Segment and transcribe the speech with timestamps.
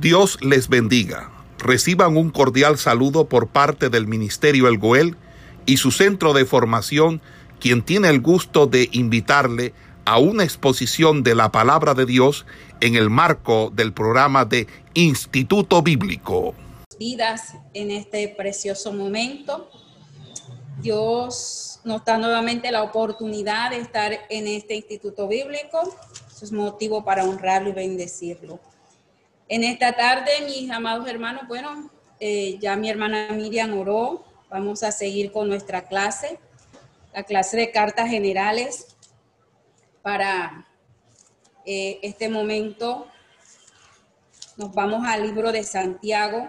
[0.00, 1.30] Dios les bendiga.
[1.58, 5.16] Reciban un cordial saludo por parte del Ministerio El Goel
[5.64, 7.22] y su centro de formación,
[7.60, 9.72] quien tiene el gusto de invitarle
[10.04, 12.44] a una exposición de la palabra de Dios
[12.82, 16.54] en el marco del programa de Instituto Bíblico.
[16.98, 19.70] Vidas en este precioso momento.
[20.82, 25.96] Dios nos da nuevamente la oportunidad de estar en este Instituto Bíblico.
[26.42, 28.60] Es motivo para honrarlo y bendecirlo.
[29.48, 31.88] En esta tarde, mis amados hermanos, bueno,
[32.18, 34.24] eh, ya mi hermana Miriam oró.
[34.50, 36.40] Vamos a seguir con nuestra clase,
[37.14, 38.96] la clase de cartas generales
[40.02, 40.66] para
[41.64, 43.06] eh, este momento.
[44.56, 46.48] Nos vamos al libro de Santiago,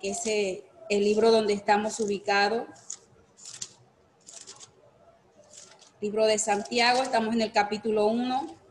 [0.00, 2.66] que es eh, el libro donde estamos ubicados.
[6.00, 8.63] Libro de Santiago, estamos en el capítulo 1.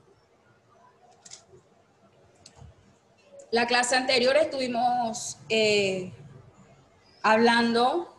[3.53, 6.11] La clase anterior estuvimos eh,
[7.21, 8.11] hablando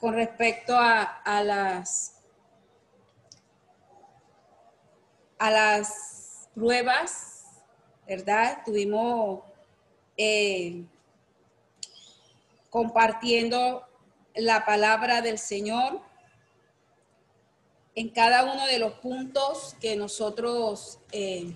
[0.00, 2.16] con respecto a, las
[5.38, 7.44] a las pruebas,
[8.08, 8.58] ¿verdad?
[8.58, 9.44] Estuvimos
[10.16, 10.82] eh,
[12.68, 13.86] compartiendo
[14.34, 16.00] la palabra del Señor
[17.94, 21.54] en cada uno de los puntos que nosotros eh,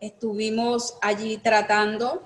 [0.00, 2.22] estuvimos allí tratando.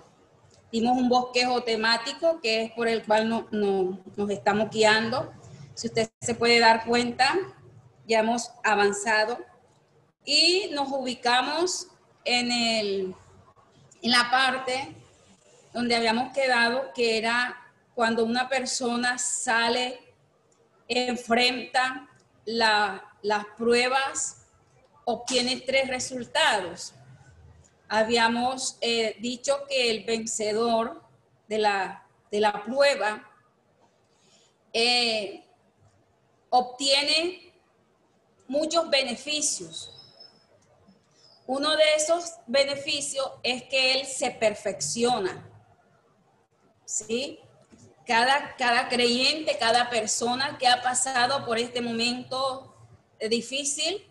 [0.72, 5.32] Dimos un bosquejo temático que es por el cual nos estamos guiando.
[5.74, 7.36] Si usted se puede dar cuenta,
[8.06, 9.38] ya hemos avanzado
[10.24, 11.88] y nos ubicamos
[12.24, 13.14] en, el,
[14.02, 14.94] en la parte
[15.72, 17.56] donde habíamos quedado, que era
[17.94, 19.98] cuando una persona sale,
[20.88, 22.08] enfrenta
[22.44, 24.46] las pruebas,
[25.04, 26.94] obtiene tres resultados
[27.90, 31.02] habíamos eh, dicho que el vencedor
[31.48, 33.28] de la, de la prueba
[34.72, 35.44] eh,
[36.50, 37.52] obtiene
[38.46, 39.92] muchos beneficios.
[41.48, 45.50] Uno de esos beneficios es que él se perfecciona.
[46.84, 47.40] ¿Sí?
[48.06, 52.72] Cada, cada creyente, cada persona que ha pasado por este momento
[53.28, 54.09] difícil,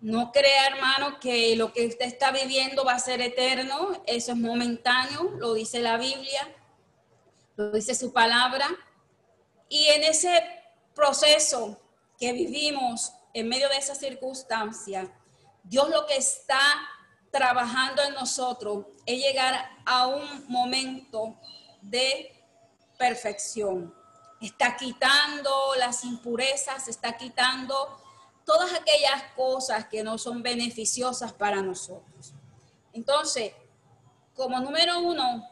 [0.00, 4.02] no crea, hermano, que lo que usted está viviendo va a ser eterno.
[4.06, 6.54] Eso es momentáneo, lo dice la Biblia,
[7.56, 8.66] lo dice su palabra.
[9.68, 10.42] Y en ese
[10.94, 11.78] proceso
[12.18, 15.12] que vivimos, en medio de esa circunstancia,
[15.62, 16.60] Dios lo que está
[17.30, 21.38] trabajando en nosotros es llegar a un momento
[21.82, 22.32] de
[22.98, 23.94] perfección.
[24.40, 27.99] Está quitando las impurezas, está quitando
[28.50, 32.32] todas aquellas cosas que no son beneficiosas para nosotros.
[32.92, 33.52] Entonces,
[34.34, 35.48] como número uno,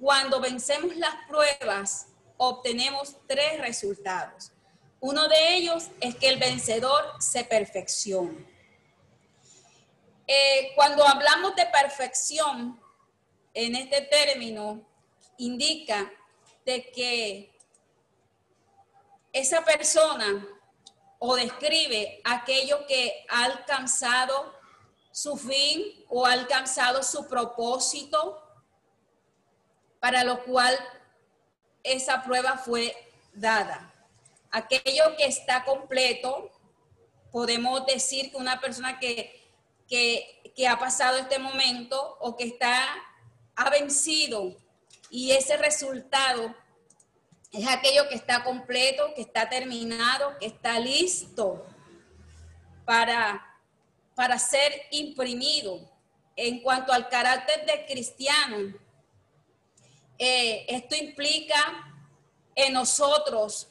[0.00, 4.50] cuando vencemos las pruebas, obtenemos tres resultados.
[4.98, 8.44] Uno de ellos es que el vencedor se perfecciona.
[10.26, 12.80] Eh, cuando hablamos de perfección,
[13.54, 14.84] en este término,
[15.38, 16.12] indica
[16.64, 17.56] de que
[19.32, 20.44] esa persona
[21.28, 24.54] o describe aquello que ha alcanzado
[25.10, 28.40] su fin o ha alcanzado su propósito
[29.98, 30.78] para lo cual
[31.82, 32.94] esa prueba fue
[33.32, 33.92] dada.
[34.52, 36.48] Aquello que está completo,
[37.32, 39.50] podemos decir que una persona que,
[39.88, 42.86] que, que ha pasado este momento o que está,
[43.56, 44.54] ha vencido
[45.10, 46.54] y ese resultado
[47.56, 51.64] es aquello que está completo, que está terminado, que está listo
[52.84, 53.44] para,
[54.14, 55.80] para ser imprimido.
[56.36, 58.74] En cuanto al carácter de cristiano,
[60.18, 61.92] eh, esto implica
[62.54, 63.68] en nosotros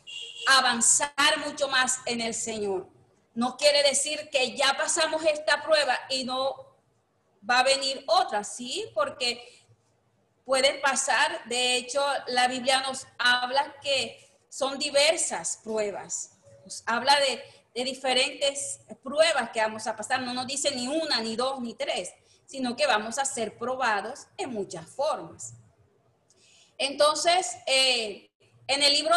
[0.47, 2.87] avanzar mucho más en el Señor.
[3.35, 6.55] No quiere decir que ya pasamos esta prueba y no
[7.47, 8.89] va a venir otra, ¿sí?
[8.95, 9.64] Porque
[10.45, 11.43] pueden pasar.
[11.45, 16.31] De hecho, la Biblia nos habla que son diversas pruebas.
[16.63, 17.43] Nos habla de,
[17.83, 20.21] diferentes pruebas que vamos a pasar.
[20.21, 22.13] No nos dice ni una, ni dos, ni tres,
[22.45, 25.55] sino que vamos a ser probados en muchas formas.
[26.77, 28.29] Entonces, eh,
[28.67, 29.15] en el libro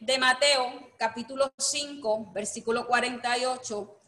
[0.00, 3.98] de, Mateo, capítulo 5, versículo 48,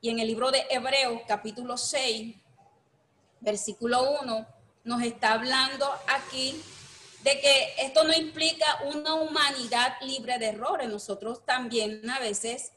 [0.00, 2.36] y en el libro de Hebreos, capítulo 6,
[3.40, 4.46] versículo 1,
[4.88, 6.60] nos está hablando aquí
[7.22, 10.88] de que esto no implica una humanidad libre de errores.
[10.88, 12.72] Nosotros también a veces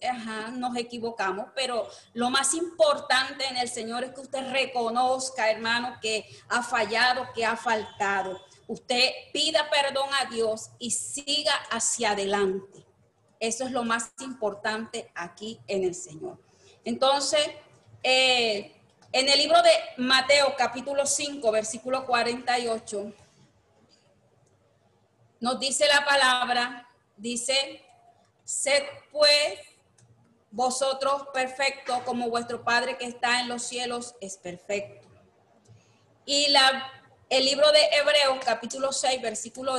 [0.54, 6.26] nos equivocamos, pero lo más importante en el Señor es que usted reconozca, hermano, que
[6.50, 8.42] ha fallado, que ha faltado.
[8.68, 12.86] Usted pida perdón a Dios y siga hacia adelante.
[13.40, 16.38] Eso es lo más importante aquí en el Señor.
[16.84, 17.48] Entonces,
[18.04, 18.81] eh,
[19.14, 23.14] en el libro de Mateo capítulo 5, versículo 48,
[25.42, 26.88] nos dice la palabra,
[27.18, 27.84] dice,
[28.44, 29.60] sed pues
[30.50, 35.08] vosotros perfectos como vuestro Padre que está en los cielos es perfecto.
[36.26, 36.92] Y la,
[37.30, 39.76] el libro de Hebreos capítulo 6, versículo,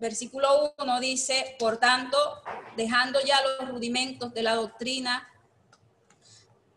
[0.00, 2.42] versículo 1 dice, por tanto,
[2.76, 5.28] dejando ya los rudimentos de la doctrina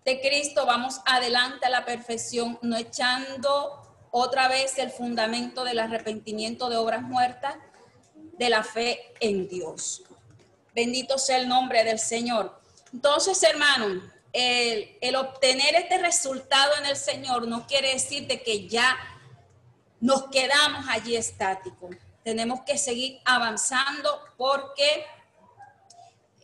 [0.05, 3.81] de Cristo, vamos adelante a la perfección, no echando
[4.11, 7.55] otra vez el fundamento del arrepentimiento de obras muertas
[8.37, 10.03] de la fe en Dios.
[10.73, 12.59] Bendito sea el nombre del Señor.
[12.93, 14.01] Entonces, hermano,
[14.33, 18.97] el, obtener este resultado en el Señor no quiere decir de que ya
[19.99, 21.95] nos quedamos allí estáticos.
[22.23, 25.05] Tenemos que seguir avanzando porque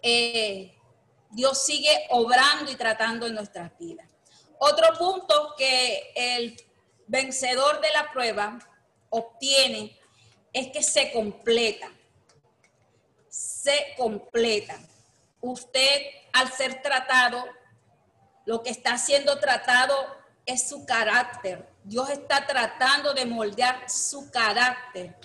[0.01, 0.76] eh,
[1.37, 4.07] Dios sigue obrando y tratando en nuestras vidas.
[4.57, 6.59] Otro punto que el
[7.05, 8.57] vencedor de la prueba
[9.11, 9.95] obtiene
[10.51, 11.91] es que se completa.
[13.29, 14.79] Se completa.
[15.39, 17.45] Usted al ser tratado,
[18.45, 19.93] lo que está siendo tratado
[20.43, 21.69] es su carácter.
[21.83, 25.15] Dios está tratando de moldear su carácter.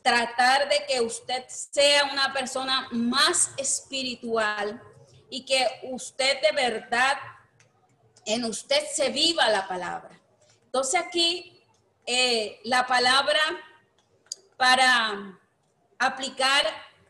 [0.00, 4.82] Tratar de que usted sea una persona más espiritual
[5.30, 7.16] y que usted de verdad,
[8.26, 10.20] en usted se viva la palabra.
[10.64, 11.62] Entonces aquí
[12.06, 13.40] eh, la palabra
[14.56, 15.38] para
[15.98, 16.64] aplicar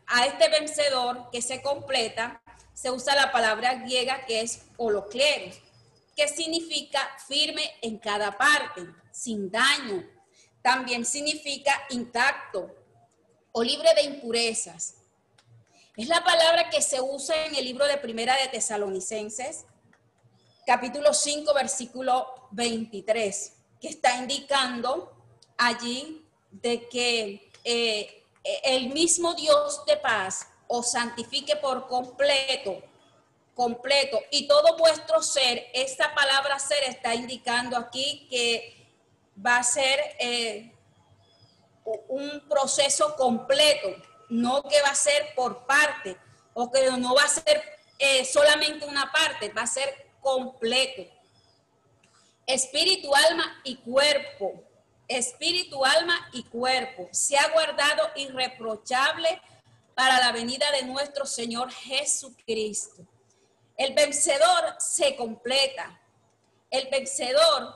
[0.07, 2.43] a este vencedor que se completa,
[2.75, 5.61] se usa la palabra griega que es holocleros,
[6.17, 10.05] que significa firme en cada parte, sin daño.
[10.63, 12.75] También significa intacto
[13.53, 14.97] o libre de impurezas.
[16.01, 19.67] Es la palabra que se usa en el libro de Primera de Tesalonicenses,
[20.65, 25.13] capítulo 5, versículo 23, que está indicando
[25.59, 28.25] allí de que eh,
[28.65, 32.83] el mismo Dios de paz os santifique por completo,
[33.55, 38.91] completo, y todo vuestro ser, esta palabra ser está indicando aquí que
[39.37, 40.75] va a ser eh,
[42.09, 46.17] un proceso completo, no que va a ser por parte,
[46.55, 47.63] o que no va a ser
[47.99, 51.03] eh, solamente una parte, va a ser completo.
[52.47, 54.65] Espíritu, alma y cuerpo
[55.11, 59.43] espíritu, alma y cuerpo, se ha guardado irreprochable
[59.95, 63.05] para la venida de nuestro Señor Jesucristo.
[63.77, 66.01] El vencedor se completa.
[66.71, 67.75] El vencedor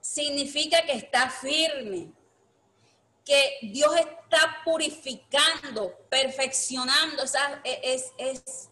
[0.00, 2.10] significa que está firme,
[3.28, 7.60] que Dios está purificando, perfeccionando esas,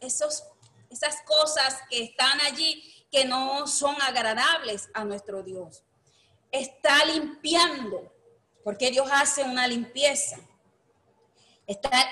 [0.00, 0.44] esos,
[0.88, 5.82] esas cosas que están allí que no son agradables a nuestro Dios
[6.50, 8.12] está limpiando,
[8.64, 10.38] porque Dios hace una limpieza.
[11.66, 12.08] Está,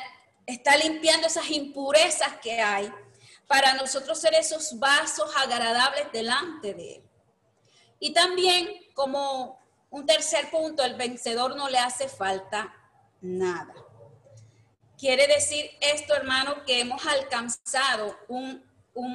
[0.47, 2.93] está limpiando esas impurezas que hay
[3.47, 7.11] para nosotros ser esos vasos agradables delante de Él.
[8.01, 9.59] Y también como
[9.95, 12.75] un tercer punto, el vencedor no le hace falta
[13.21, 13.73] nada.
[14.99, 18.61] Quiere decir esto, hermano, que hemos alcanzado un,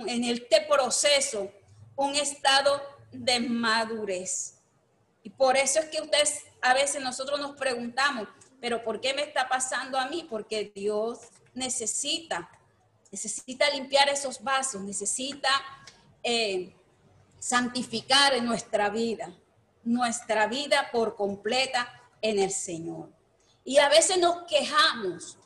[0.07, 1.51] en este proceso
[1.97, 4.61] un estado de madurez.
[5.21, 8.29] Y por eso es que ustedes, a veces nosotros nos preguntamos,
[8.61, 10.25] pero ¿por qué me está pasando a mí?
[10.29, 11.19] Porque Dios
[11.53, 12.49] necesita,
[13.11, 15.49] necesita limpiar esos vasos, necesita
[16.23, 16.73] eh,
[17.37, 19.29] santificar en nuestra vida,
[19.89, 21.91] nuestra vida por completa
[22.21, 23.09] en el Señor.
[23.63, 25.39] Y a veces nos quejamos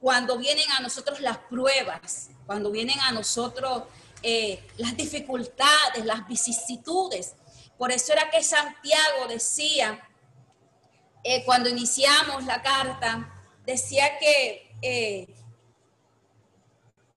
[0.00, 3.84] cuando vienen a nosotros las pruebas, cuando vienen a nosotros
[4.22, 7.34] eh, las dificultades, las vicisitudes.
[7.76, 10.08] Por eso era que Santiago decía,
[11.24, 13.28] eh, cuando iniciamos la carta,
[13.66, 15.34] decía que, eh,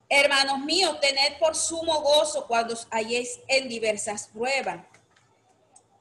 [0.09, 4.94] hermanos míos, tened por sumo gozo cuando hayáis en diversas pruebas.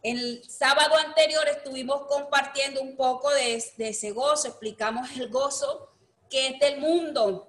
[0.04, 5.88] El sábado anterior estuvimos compartiendo un poco de, ese gozo, explicamos el gozo
[6.28, 7.48] que es del mundo,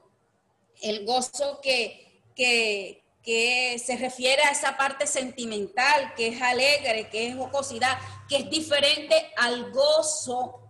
[0.81, 7.27] el gozo que, que, que se refiere a esa parte sentimental, que es alegre, que
[7.27, 7.97] es jocosidad,
[8.29, 10.61] que es diferente al gozo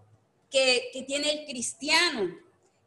[0.50, 2.36] que, tiene el cristiano,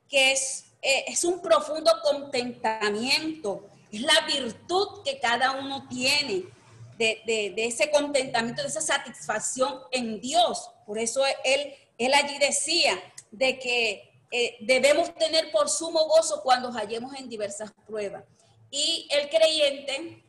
[0.08, 6.57] que es, eh, es un profundo contentamiento, es la virtud que cada uno tiene
[6.98, 10.70] de, ese contentamiento, de esa satisfacción en Dios.
[10.86, 13.00] Por eso él, él allí decía
[13.30, 18.24] de que eh, debemos tener por sumo gozo cuando hallemos en diversas pruebas.
[18.70, 20.24] Y el creyente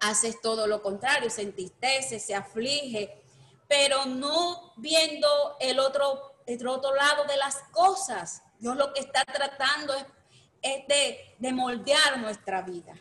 [0.00, 3.22] hace todo lo contrario, se entristece, se aflige,
[3.68, 5.28] pero no viendo
[5.60, 8.42] el otro, el otro lado de las cosas.
[8.58, 12.94] Dios lo que está tratando es, de, de moldear nuestra vida,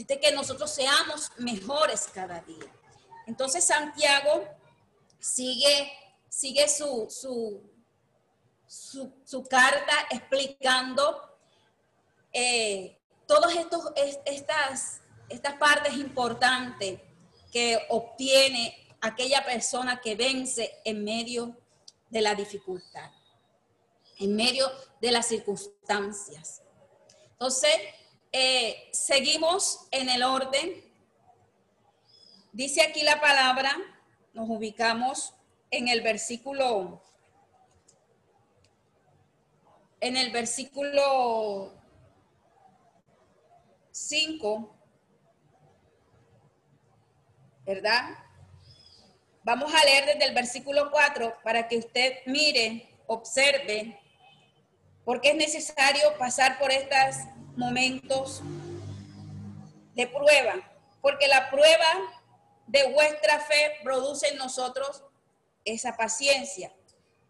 [0.00, 2.72] es de que nosotros seamos mejores cada día.
[3.26, 4.44] Entonces Santiago
[5.18, 5.92] sigue,
[6.28, 7.62] sigue su, su,
[9.24, 11.38] su, carta explicando
[12.32, 13.54] eh, todas
[14.24, 17.00] estas, estas partes importantes
[17.52, 21.56] que obtiene aquella persona que vence en medio
[22.10, 23.10] de la dificultad,
[24.18, 26.62] en medio de las circunstancias.
[27.32, 27.74] Entonces,
[28.32, 30.84] eh, seguimos en el orden.
[32.52, 33.76] Dice aquí la palabra,
[34.32, 35.34] nos ubicamos
[35.70, 37.02] en el versículo,
[40.00, 41.74] en el versículo
[43.90, 44.76] 5,
[47.64, 48.26] ¿verdad?
[49.42, 53.98] Vamos a leer desde el versículo 4 para que usted mire, observe,
[55.04, 57.16] porque es necesario pasar por estos
[57.56, 58.42] momentos
[59.94, 60.54] de prueba,
[61.00, 61.86] porque la prueba
[62.66, 65.02] de vuestra fe produce en nosotros
[65.64, 66.72] esa paciencia.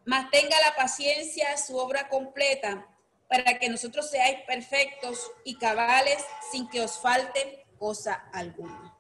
[0.04, 2.86] Mas tenga la paciencia su obra completa
[3.28, 8.96] para que nosotros seáis perfectos y cabales sin que os falte cosa alguna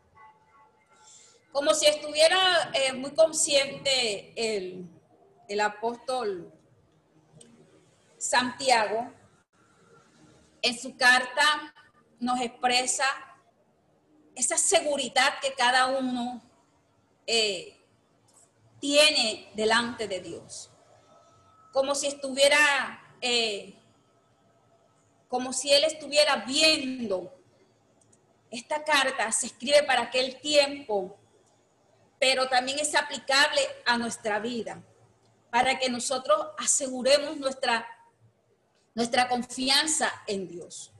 [1.56, 4.86] como si estuviera eh, muy consciente el,
[5.48, 6.52] el apóstol
[8.18, 9.10] Santiago,
[10.66, 11.74] en su carta
[12.18, 13.04] nos expresa
[14.34, 16.42] esa seguridad que cada uno
[17.26, 17.82] eh,
[18.80, 20.70] tiene delante de Dios.
[21.72, 23.78] Como si estuviera, eh,
[25.28, 27.32] como si él estuviera viendo.
[28.50, 31.18] Esta carta se escribe para aquel tiempo
[32.18, 34.82] pero también es aplicable a nuestra vida,
[35.50, 37.86] para que nosotros aseguremos nuestra,
[38.96, 40.90] nuestra confianza en Dios.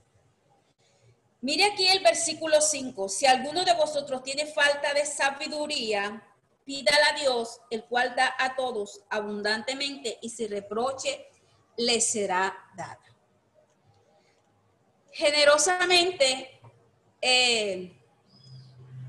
[1.41, 6.23] Mire aquí el versículo 5, si alguno de vosotros tiene falta de sabiduría,
[6.63, 11.27] pídala a Dios, el cual da a todos abundantemente y sin reproche
[11.75, 13.01] le será dada.
[15.11, 16.61] Generosamente,
[17.19, 17.99] eh,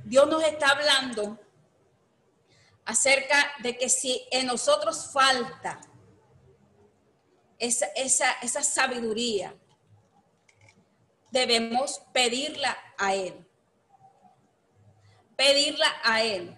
[0.04, 1.38] Dios nos está hablando
[2.86, 5.78] acerca de que si en nosotros falta
[7.58, 9.54] esa, esa, sabiduría,
[11.30, 13.46] debemos pedirla a Él.
[15.36, 16.56] Pedirla a Él.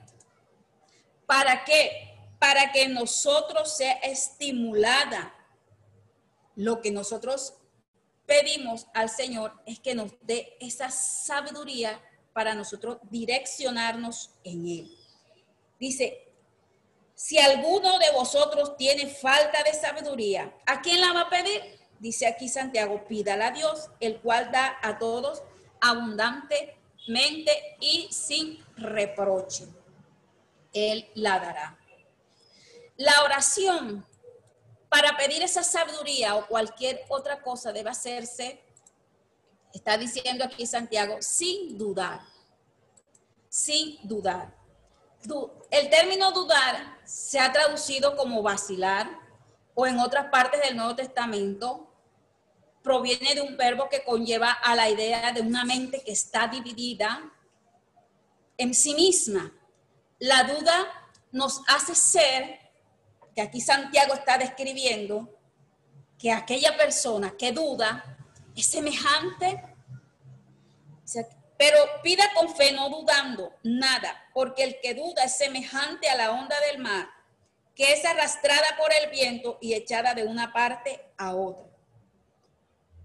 [1.26, 2.16] ¿Para qué?
[2.38, 5.34] Para que nosotros sea estimulada.
[6.56, 7.54] Lo que nosotros
[8.26, 12.00] pedimos al Señor es que nos dé esa sabiduría
[12.32, 14.96] para nosotros direccionarnos en Él.
[15.78, 16.29] Dice,
[17.20, 21.78] si alguno de vosotros tiene falta de sabiduría, ¿a quién la va a pedir?
[21.98, 25.42] Dice aquí Santiago, pídala a Dios, el cual da a todos
[25.82, 29.66] abundantemente y sin reproche.
[30.72, 31.78] Él la dará.
[32.96, 34.06] La oración
[34.88, 38.64] para pedir esa sabiduría o cualquier otra cosa debe hacerse,
[39.74, 42.22] está diciendo aquí Santiago, sin dudar,
[43.50, 44.58] sin dudar
[45.70, 49.10] el término dudar se ha traducido como vacilar
[49.74, 51.90] o en otras partes del Nuevo Testamento
[52.82, 57.30] proviene de un verbo que conlleva a la idea de una mente que está dividida
[58.56, 59.52] en sí misma.
[60.18, 60.86] La duda
[61.32, 62.58] nos hace ser,
[63.34, 65.38] que aquí Santiago está describiendo,
[66.18, 68.18] que aquella persona que duda
[68.56, 69.64] es semejante,
[71.60, 76.30] pero pida con fe, no dudando nada, porque el que duda es semejante a la
[76.30, 77.06] onda del mar,
[77.74, 81.66] que es arrastrada por el viento y echada de una parte a otra.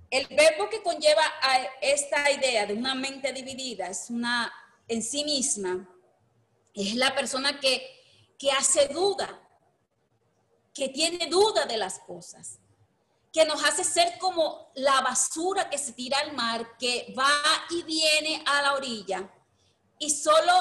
[0.09, 4.53] El verbo que conlleva a esta idea de una mente dividida es una
[4.87, 5.89] en sí misma,
[6.73, 7.85] es la persona que,
[8.39, 9.37] que hace duda,
[10.73, 12.59] que tiene duda de las cosas
[13.35, 17.27] que nos hace ser como la basura que se tira al mar, que va
[17.69, 19.29] y viene a la orilla.
[19.99, 20.53] Y solo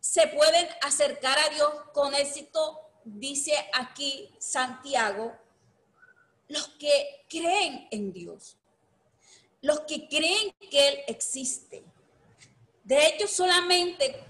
[0.00, 5.36] se pueden acercar a Dios con éxito dice aquí Santiago,
[6.48, 8.56] los que creen en Dios,
[9.60, 11.84] los que creen que Él existe.
[12.82, 14.24] De hecho, solamente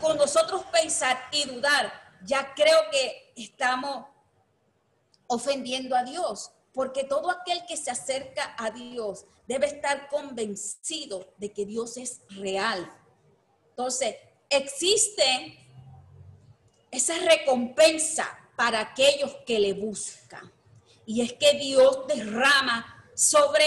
[0.00, 4.06] con nosotros pensar y dudar, ya creo que estamos
[5.28, 11.52] ofendiendo a Dios, porque todo aquel que se acerca a Dios debe estar convencido de
[11.52, 12.90] que Dios es real.
[13.70, 14.16] Entonces,
[14.48, 15.58] existe
[16.90, 20.52] esa recompensa para aquellos que le buscan.
[21.06, 23.64] Y es que Dios derrama sobre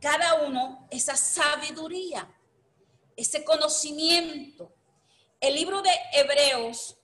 [0.00, 2.32] cada uno esa sabiduría,
[3.16, 4.72] ese conocimiento.
[5.40, 6.96] El libro de Hebreos,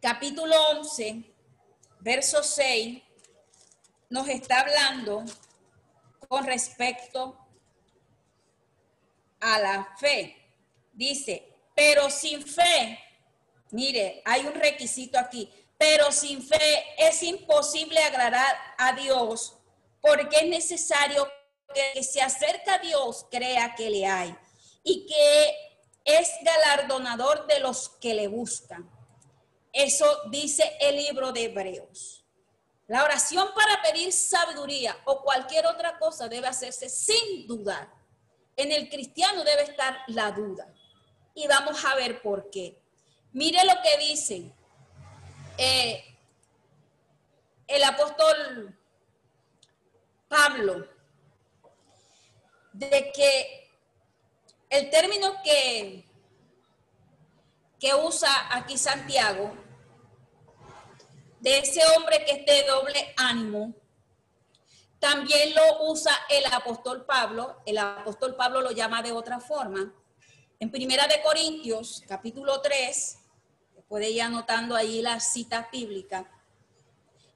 [0.00, 1.34] capítulo 11,
[2.00, 3.02] verso 6,
[4.10, 5.24] nos está hablando
[6.28, 7.38] con respecto
[9.40, 10.36] a la fe.
[10.92, 12.98] Dice, pero sin fe,
[13.70, 19.56] mire, hay un requisito aquí, pero sin fe es imposible agradar a Dios
[20.00, 21.26] porque es necesario
[21.72, 24.36] que se acerca a Dios crea que le hay
[24.82, 25.54] y que
[26.04, 28.90] es galardonador de los que le buscan.
[29.72, 32.19] Eso dice el libro de Hebreos.
[32.90, 37.88] La oración para pedir sabiduría o cualquier otra cosa debe hacerse sin dudar.
[38.56, 40.66] En el cristiano debe estar la duda.
[41.32, 42.82] Y vamos a ver por qué.
[43.32, 44.52] Mire lo que dice
[45.56, 46.18] eh,
[47.68, 48.76] el apóstol
[50.26, 50.88] Pablo,
[52.72, 53.70] de que
[54.68, 56.04] el término que,
[57.78, 59.69] que usa aquí Santiago
[61.40, 63.74] de ese hombre que esté doble ánimo,
[65.00, 67.62] también lo usa el apóstol Pablo.
[67.64, 69.92] El apóstol Pablo lo llama de otra forma.
[70.60, 73.18] En Primera de Corintios, capítulo 3,
[73.88, 76.30] puede ir anotando ahí la cita bíblica.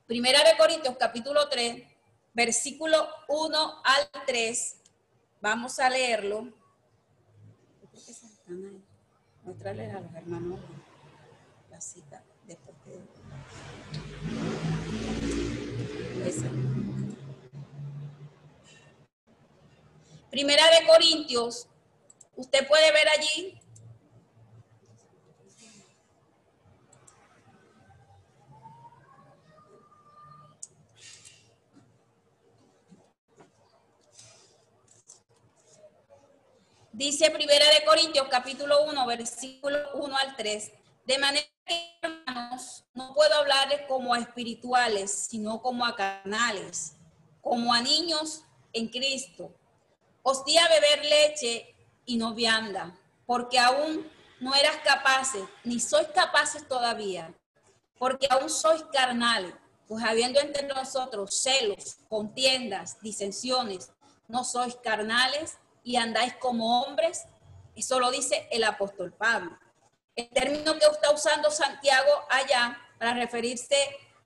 [0.06, 1.82] Primera de Corintios, capítulo 3,
[2.34, 4.76] versículo 1 al 3.
[5.40, 6.52] Vamos a leerlo.
[9.42, 10.60] Muéstrale a los hermanos
[11.70, 13.00] la cita después de...
[20.30, 21.68] Primera de Corintios,
[22.34, 23.60] usted puede ver allí.
[36.92, 40.72] Dice Primera de Corintios capítulo 1, versículo 1 al 3.
[41.04, 41.53] De manera
[42.94, 46.96] no puedo hablarles como a espirituales, sino como a canales,
[47.40, 49.52] como a niños en Cristo.
[50.22, 51.74] Os di a beber leche
[52.06, 52.96] y no vianda,
[53.26, 57.34] porque aún no eras capaces, ni sois capaces todavía,
[57.98, 59.54] porque aún sois carnales,
[59.86, 63.90] pues habiendo entre nosotros celos, contiendas, disensiones,
[64.28, 67.26] no sois carnales y andáis como hombres.
[67.76, 69.58] Eso lo dice el apóstol Pablo.
[70.16, 73.76] El término que está usando Santiago allá para referirse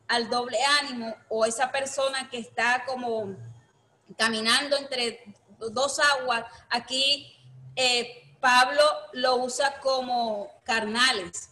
[0.07, 3.37] al doble ánimo o esa persona que está como
[4.17, 5.25] caminando entre
[5.59, 7.35] dos aguas, aquí
[7.75, 11.51] eh, Pablo lo usa como carnales.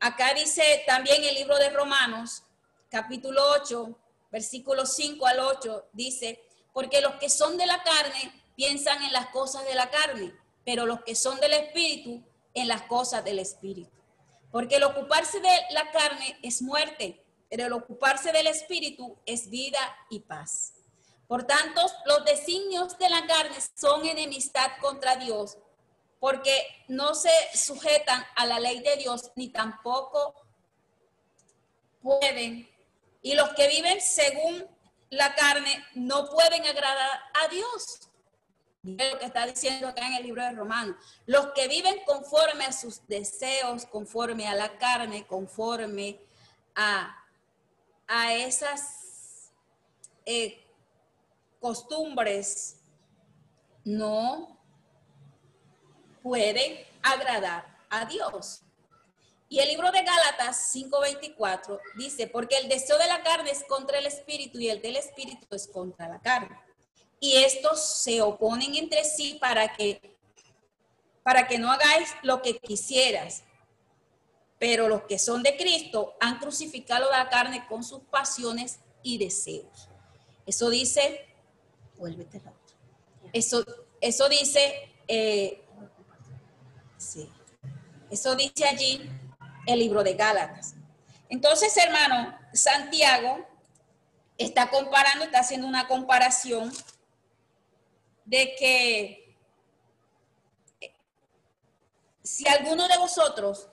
[0.00, 2.42] Acá dice también el libro de Romanos,
[2.90, 3.98] capítulo 8,
[4.30, 9.26] versículo 5 al 8, dice, porque los que son de la carne piensan en las
[9.28, 12.22] cosas de la carne, pero los que son del espíritu
[12.54, 13.90] en las cosas del Espíritu.
[14.50, 19.80] Porque el ocuparse de la carne es muerte, pero el ocuparse del Espíritu es vida
[20.08, 20.74] y paz.
[21.26, 25.58] Por tanto, los designios de la carne son enemistad contra Dios,
[26.20, 30.34] porque no se sujetan a la ley de Dios, ni tampoco
[32.00, 32.68] pueden.
[33.22, 34.66] Y los que viven según
[35.10, 38.10] la carne no pueden agradar a Dios
[38.84, 40.96] lo que está diciendo acá en el libro de Romanos.
[41.26, 46.20] Los que viven conforme a sus deseos, conforme a la carne, conforme
[46.74, 47.16] a,
[48.06, 49.50] a esas
[50.26, 50.62] eh,
[51.60, 52.76] costumbres,
[53.84, 54.58] no
[56.22, 58.60] pueden agradar a Dios.
[59.48, 63.98] Y el libro de Gálatas 5:24 dice, porque el deseo de la carne es contra
[63.98, 66.63] el espíritu y el del espíritu es contra la carne
[67.20, 70.14] y estos se oponen entre sí para que
[71.24, 73.42] para que no hagáis lo que quisieras.
[74.58, 79.88] Pero los que son de Cristo han crucificado la carne con sus pasiones y deseos.
[80.46, 81.26] Eso dice,
[81.96, 82.52] vuélvete la
[83.32, 83.64] Eso,
[84.00, 85.64] eso dice, eh,
[86.98, 87.28] sí.
[88.10, 89.10] Eso dice allí
[89.66, 90.74] el libro de Gálatas.
[91.30, 93.46] Entonces, hermano, Santiago
[94.36, 96.70] está comparando, está haciendo una comparación
[98.24, 99.36] de que
[102.22, 103.68] si alguno de vosotros,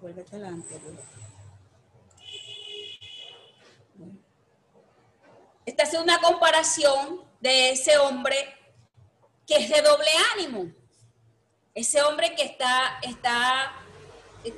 [0.00, 0.80] vuélvete adelante,
[5.64, 8.36] está haciendo una comparación de ese hombre
[9.46, 10.72] que es de doble ánimo.
[11.74, 13.74] Ese hombre que está, está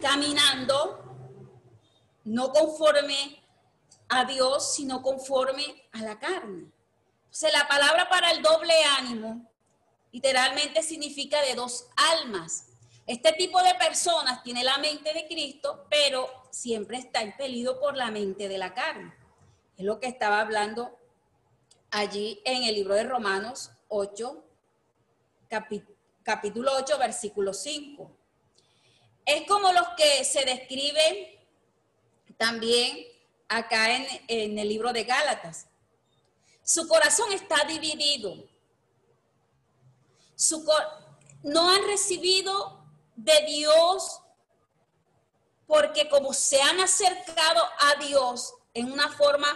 [0.01, 1.03] caminando
[2.25, 3.43] no conforme
[4.09, 6.71] a Dios, sino conforme a la carne.
[7.42, 9.51] La palabra para el doble ánimo
[10.11, 12.68] literalmente significa de dos almas.
[13.07, 18.11] Este tipo de personas tiene la mente de Cristo, pero siempre está impelido por la
[18.11, 19.14] mente de la carne.
[19.77, 20.99] Es lo que estaba hablando
[21.90, 24.44] allí en el libro de Romanos 8,
[26.22, 28.11] capítulo 8, versículo 5.
[29.27, 31.29] Es como los que se describen
[32.37, 33.07] también
[33.49, 33.94] acá
[34.29, 35.68] en, el libro de Gálatas.
[36.66, 38.44] Su corazón está dividido.
[40.35, 40.66] Su,
[41.44, 44.20] no han recibido de Dios
[45.68, 49.46] porque como se han acercado a Dios en una forma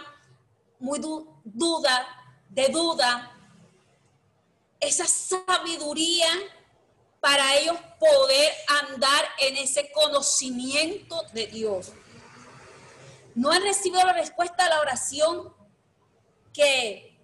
[0.79, 1.01] muy
[1.43, 2.07] duda,
[2.47, 3.37] de duda,
[4.79, 6.29] esa sabiduría
[7.19, 8.53] para ellos poder
[8.89, 11.91] andar en ese conocimiento de Dios.
[13.35, 15.59] No han recibido la respuesta a la oración
[16.53, 17.17] que,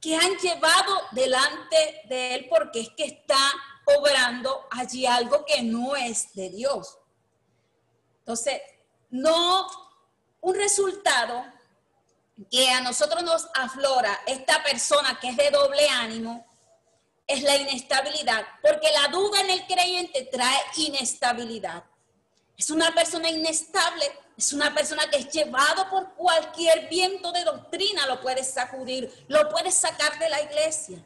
[0.00, 3.52] que han llevado delante de Él porque es que está
[3.98, 6.98] obrando allí algo que no es de Dios.
[8.20, 8.60] Entonces,
[9.10, 9.66] no
[10.40, 11.44] un resultado
[12.50, 16.46] que a nosotros nos aflora esta persona que es de doble ánimo,
[17.26, 21.84] es la inestabilidad, porque la duda en el creyente trae inestabilidad.
[22.60, 24.04] Es una persona inestable,
[24.36, 29.48] es una persona que es llevado por cualquier viento de doctrina, lo puede sacudir, lo
[29.48, 30.98] puede sacar de la iglesia.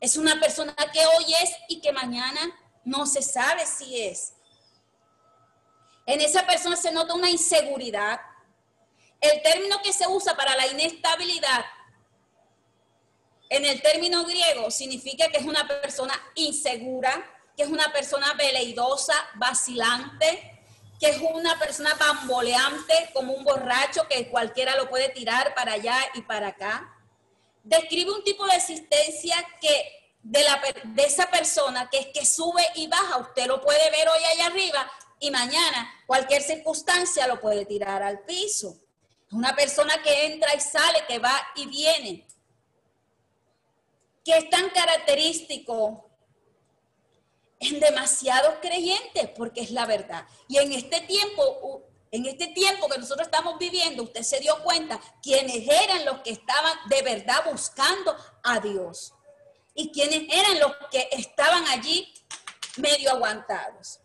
[0.00, 2.40] Es una persona que hoy es y que mañana
[2.84, 4.32] no se sabe si es.
[6.06, 8.20] En esa persona se nota una inseguridad.
[9.20, 11.66] El término que se usa para la inestabilidad
[13.48, 17.24] en el término griego significa que es una persona insegura,
[17.56, 20.55] que es una persona veleidosa, vacilante,
[20.98, 25.98] que es una persona bamboleante, como un borracho que cualquiera lo puede tirar para allá
[26.14, 26.92] y para acá.
[27.62, 32.64] Describe un tipo de existencia que de, la, de esa persona que es que sube
[32.74, 33.18] y baja.
[33.18, 38.20] Usted lo puede ver hoy allá arriba y mañana cualquier circunstancia lo puede tirar al
[38.20, 38.76] piso.
[39.32, 42.26] Una persona que entra y sale, que va y viene
[44.26, 46.05] que es tan característico
[47.60, 50.26] en demasiados creyentes, porque es la verdad.
[50.48, 55.00] Y en este tiempo, en este tiempo que nosotros estamos viviendo, usted se dio cuenta
[55.22, 59.12] quiénes eran los que estaban de verdad buscando a Dios
[59.74, 62.12] y quiénes eran los que estaban allí
[62.76, 64.00] medio aguantados.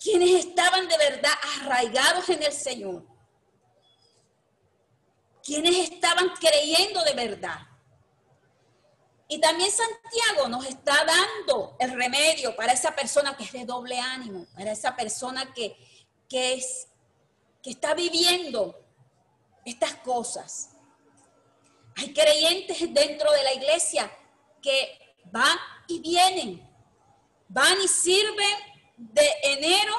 [0.00, 3.04] Quienes estaban de verdad arraigados en el Señor.
[5.42, 7.67] Quienes estaban creyendo de verdad.
[9.30, 14.00] Y también Santiago nos está dando el remedio para esa persona que es de doble
[14.00, 15.76] ánimo, para esa persona que,
[16.30, 16.88] es,
[17.62, 18.74] que está viviendo
[19.66, 20.70] estas cosas.
[21.96, 24.10] Hay creyentes dentro de la iglesia
[24.62, 26.66] que van y vienen,
[27.48, 28.56] van y sirven
[28.96, 29.94] de enero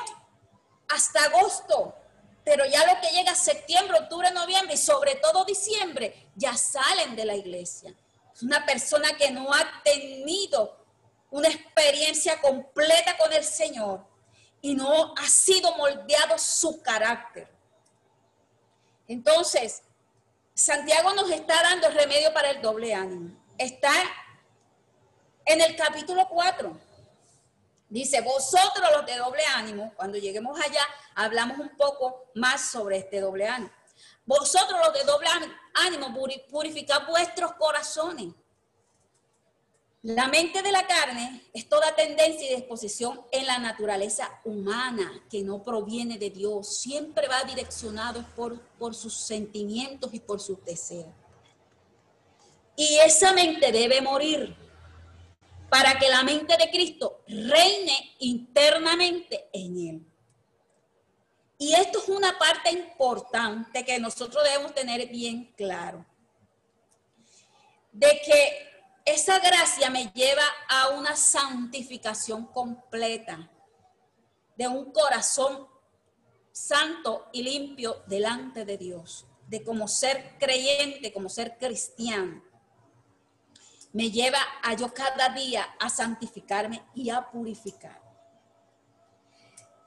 [0.88, 1.94] hasta agosto,
[2.44, 7.26] pero ya lo que llega septiembre, octubre, noviembre y sobre todo diciembre, ya salen de
[7.26, 7.94] la iglesia
[8.42, 10.78] una persona que no ha tenido
[11.32, 14.06] una experiencia completa con el Señor
[14.62, 17.48] y no ha sido moldeado su carácter.
[19.08, 19.84] Entonces,
[20.54, 23.36] Santiago nos está dando el remedio para el doble ánimo.
[23.58, 23.94] Está
[25.46, 26.78] en el capítulo 4.
[27.90, 30.82] Dice, vosotros los de doble ánimo, cuando lleguemos allá,
[31.16, 33.72] hablamos un poco más sobre este doble ánimo.
[34.26, 35.54] Vosotros los de doble ánimo,
[36.50, 38.28] purificad vuestros corazones.
[40.02, 45.44] La mente de la carne es toda tendencia y disposición en la naturaleza humana que
[45.44, 46.80] no proviene de Dios.
[46.80, 51.14] Siempre va direccionado por, por sus sentimientos y por sus deseos.
[52.78, 54.56] Y esa mente debe morir
[55.70, 60.09] para que la mente de Cristo reine internamente en él.
[61.62, 66.06] Y esto es una parte importante que nosotros debemos tener bien claro.
[67.92, 68.70] De que
[69.04, 73.52] esa gracia me lleva a una santificación completa
[74.56, 75.68] de un corazón
[76.54, 82.42] santo y limpio delante de Dios, de como ser creyente, como ser cristiano.
[83.92, 88.09] Me lleva a yo cada día a santificarme y a purificar.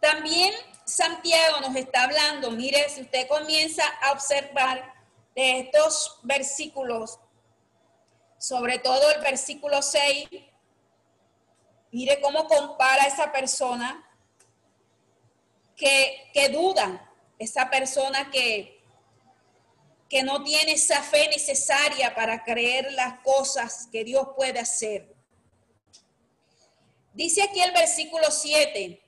[0.02, 0.52] También
[0.84, 4.92] Santiago nos está hablando, mire, si usted comienza a observar
[5.32, 7.20] de estos versículos,
[8.36, 10.28] sobre todo el versículo 6,
[11.92, 14.04] mire cómo compara a esa persona
[15.76, 18.82] que, que duda, esa persona que,
[20.08, 25.14] que no tiene esa fe necesaria para creer las cosas que Dios puede hacer.
[27.14, 29.01] Dice aquí el versículo 7,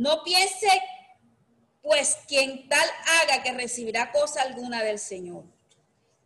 [0.00, 0.82] no piense,
[1.82, 2.88] pues, quien tal
[3.22, 5.44] haga que recibirá cosa alguna del Señor.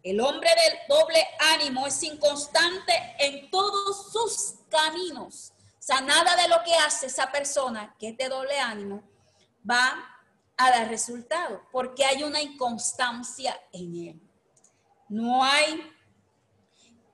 [0.05, 5.53] El hombre del doble ánimo es inconstante en todos sus caminos.
[5.59, 9.03] O sea, nada de lo que hace esa persona que es de doble ánimo
[9.69, 10.21] va
[10.57, 14.21] a dar resultado, porque hay una inconstancia en él.
[15.09, 15.93] No hay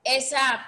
[0.03, 0.63] esa,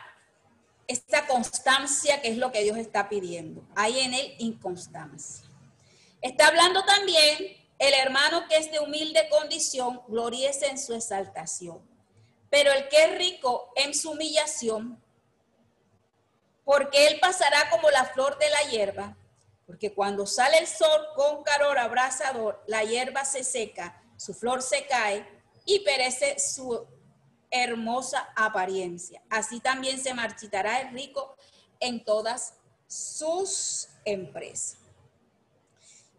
[0.88, 3.64] esa constancia que es lo que Dios está pidiendo.
[3.76, 5.53] Hay en él inconstancia.
[6.24, 7.38] Está hablando también
[7.78, 11.82] el hermano que es de humilde condición, gloríese en su exaltación.
[12.50, 15.04] Pero el que es rico en su humillación,
[16.64, 19.18] porque él pasará como la flor de la hierba,
[19.68, 24.88] porque cuando sale el sol con calor abrasador, la hierba se seca, su flor se
[24.88, 25.28] cae
[25.66, 26.88] y perece su
[27.52, 29.22] hermosa apariencia.
[29.30, 31.36] Así también se marchitará el rico
[31.82, 32.54] en todas
[32.88, 34.83] sus empresas.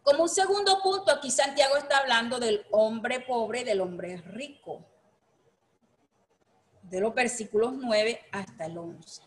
[0.04, 4.84] Como un segundo punto, aquí Santiago está hablando del hombre pobre y del hombre rico,
[6.82, 9.22] de los versículos 9 hasta el 11.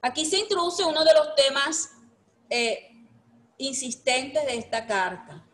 [0.00, 1.90] Aquí se introduce uno de los temas
[2.48, 3.04] eh,
[3.58, 5.44] insistentes de esta carta.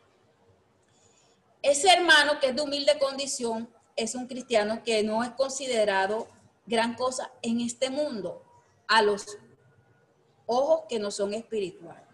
[1.63, 6.29] Ese hermano que es de humilde condición es un cristiano que no es considerado
[6.67, 8.45] gran cosa en este mundo
[8.87, 9.39] a los
[10.45, 12.06] ojos que no son espirituales.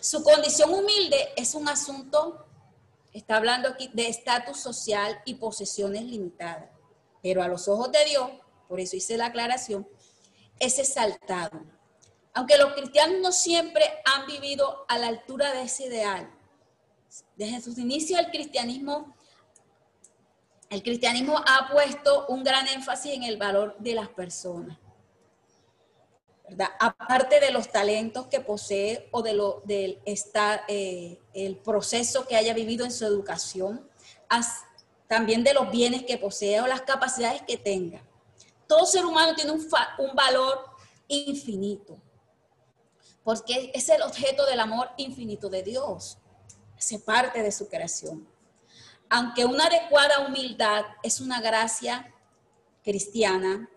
[0.00, 2.46] Su condición humilde es un asunto,
[3.12, 6.70] está hablando aquí de estatus social y posesiones limitadas,
[7.22, 8.30] pero a los ojos de Dios,
[8.66, 9.86] por eso hice la aclaración,
[10.58, 11.60] es exaltado.
[12.32, 16.30] Aunque los cristianos no siempre han vivido a la altura de ese ideal.
[17.36, 19.14] Desde sus inicios el cristianismo,
[20.70, 24.78] el cristianismo ha puesto un gran énfasis en el valor de las personas.
[26.78, 30.00] Aparte de los talentos que posee o de lo, del
[30.68, 33.88] eh, el proceso que haya vivido en su educación,
[35.06, 38.02] también de los bienes que posee o las capacidades que tenga.
[38.66, 40.64] Todo ser humano tiene un, un valor
[41.08, 41.98] infinito,
[43.24, 46.18] porque es el objeto del amor infinito de Dios,
[46.76, 48.28] hace parte de su creación.
[49.08, 52.14] Aunque una adecuada humildad es una gracia
[52.84, 53.68] cristiana,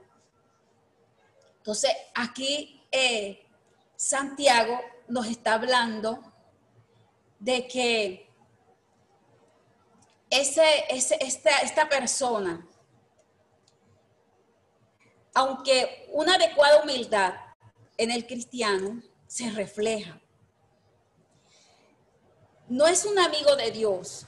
[1.63, 3.41] entonces, aquí eh,
[3.95, 6.21] Santiago nos está hablando
[7.39, 8.29] de que
[10.29, 12.67] ese, esta, esta persona,
[15.33, 17.33] aunque una adecuada humildad
[17.95, 20.19] en el cristiano se refleja,
[22.67, 24.25] no es un amigo de Dios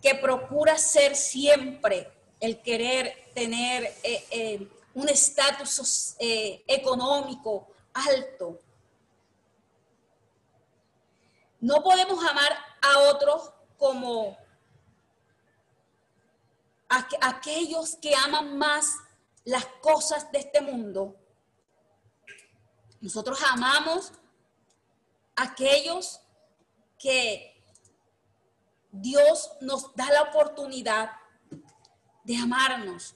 [0.00, 4.68] que procura ser siempre el querer tener eh, eh,
[4.98, 8.58] un estatus eh, económico alto.
[11.60, 14.36] No podemos amar a otros como
[17.20, 18.96] aquellos que aman más
[19.44, 21.14] las cosas de este mundo.
[23.00, 24.12] Nosotros amamos
[25.36, 26.20] a aquellos
[26.98, 27.62] que
[28.90, 31.12] Dios nos da la oportunidad
[32.24, 33.14] de amarnos.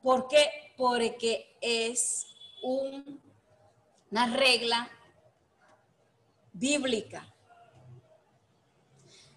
[0.00, 0.65] ¿Por qué?
[0.76, 2.26] Porque es
[2.62, 4.90] una regla
[6.52, 7.26] bíblica.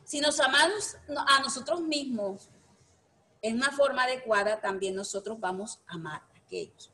[0.04, 0.97] Si nos amamos
[1.28, 2.49] a nosotros mismos
[3.41, 6.91] en una forma adecuada, también nosotros vamos a amar a aquellos.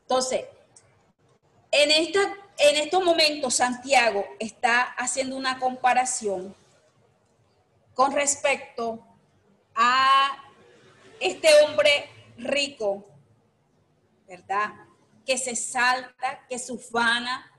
[0.00, 0.44] Entonces,
[1.70, 2.20] en, esta,
[2.58, 6.54] en estos momentos Santiago está haciendo una comparación
[7.94, 9.04] con respecto
[9.74, 10.44] a
[11.20, 13.04] este hombre rico
[14.28, 14.74] ¿verdad?
[15.24, 17.50] Que se salta, que se ufana,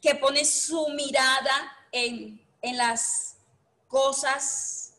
[0.00, 3.36] que pone su mirada en, en las
[3.86, 4.94] cosas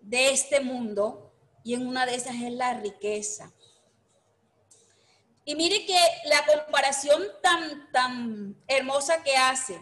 [0.00, 3.52] de este mundo y en una de esas es la riqueza.
[5.44, 9.80] Y mire que la comparación tan, tan hermosa que hace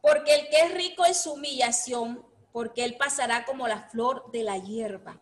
[0.00, 4.42] Porque el que es rico en su humillación, porque él pasará como la flor de
[4.42, 5.20] la hierba.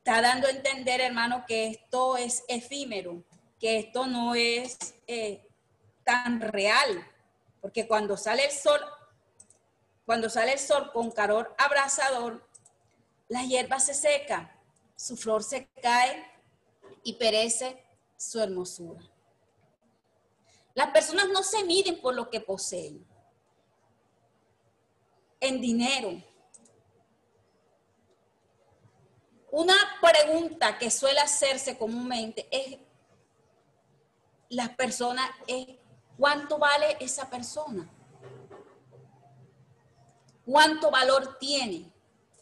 [0.00, 3.22] Está dando a entender, hermano, que esto es efímero,
[3.58, 5.46] que esto no es eh,
[6.04, 7.06] tan real,
[7.60, 8.80] porque cuando sale el sol,
[10.06, 12.48] cuando sale el sol con calor abrasador,
[13.28, 14.58] la hierba se seca,
[14.96, 16.26] su flor se cae
[17.02, 17.84] y perece
[18.16, 19.02] su hermosura.
[20.72, 23.06] Las personas no se miden por lo que poseen,
[25.40, 26.22] en dinero.
[29.52, 32.78] Una pregunta que suele hacerse comúnmente es,
[34.48, 35.66] las personas es,
[36.16, 37.88] ¿cuánto vale esa persona?
[40.44, 41.92] ¿Cuánto valor tiene?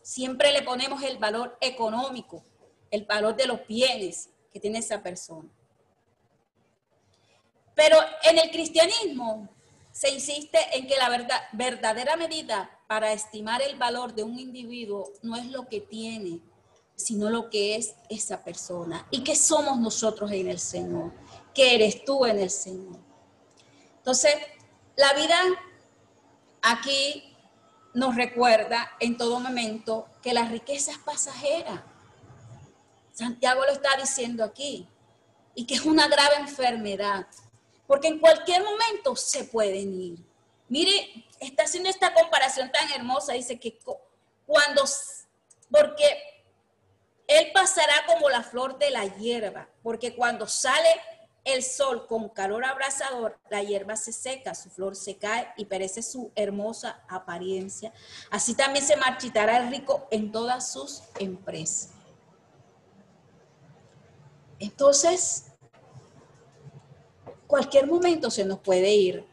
[0.02, 2.42] Siempre le ponemos el valor económico,
[2.90, 5.48] el valor de los bienes que tiene esa persona.
[7.74, 9.48] Pero en el cristianismo
[9.92, 15.12] se insiste en que la verdad, verdadera medida para estimar el valor de un individuo
[15.22, 16.40] no es lo que tiene,
[16.98, 19.06] sino lo que es esa persona.
[19.10, 21.12] ¿Y qué somos nosotros en el Señor?
[21.54, 22.98] ¿Qué eres tú en el Señor?
[23.98, 24.34] Entonces,
[24.96, 25.38] la vida
[26.60, 27.36] aquí
[27.94, 31.86] nos recuerda en todo momento que la riqueza es pasajera.
[33.12, 34.88] Santiago lo está diciendo aquí.
[35.54, 37.26] Y que es una grave enfermedad
[37.88, 40.18] porque en cualquier momento se pueden ir.
[40.68, 43.78] Mire, está haciendo esta comparación tan hermosa, dice que
[44.46, 44.84] cuando,
[45.70, 46.37] porque
[47.28, 50.88] él pasará como la flor de la hierba, porque cuando sale
[51.44, 56.02] el sol con calor abrasador, la hierba se seca, su flor se cae y perece
[56.02, 57.92] su hermosa apariencia.
[58.30, 61.90] Así también se marchitará el rico en todas sus empresas.
[64.58, 65.52] Entonces,
[67.46, 69.26] cualquier momento se nos puede ir.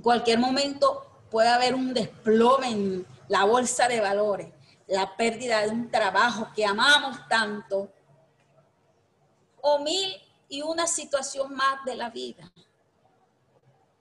[0.00, 4.48] Cualquier momento puede haber un desplome en la bolsa de valores,
[4.92, 7.92] la pérdida de un trabajo que amamos tanto,
[9.60, 10.16] o mil
[10.48, 12.52] y una situación más de la vida.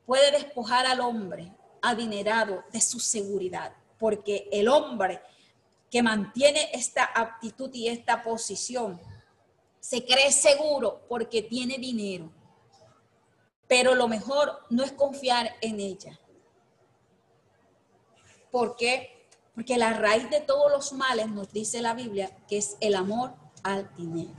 [0.06, 1.51] Puede despojar al hombre
[1.82, 5.21] adinerado de su seguridad, porque el hombre
[5.89, 8.99] que mantiene esta aptitud y esta posición
[9.80, 12.32] se cree seguro porque tiene dinero
[13.71, 16.19] pero lo mejor no es confiar en ella.
[18.51, 19.20] ¿Por qué?
[19.53, 23.33] Porque la raíz de todos los males nos dice la Biblia que es el amor
[23.63, 24.33] al dinero.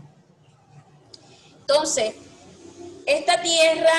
[1.60, 2.14] Entonces,
[3.06, 3.92] esta tierra,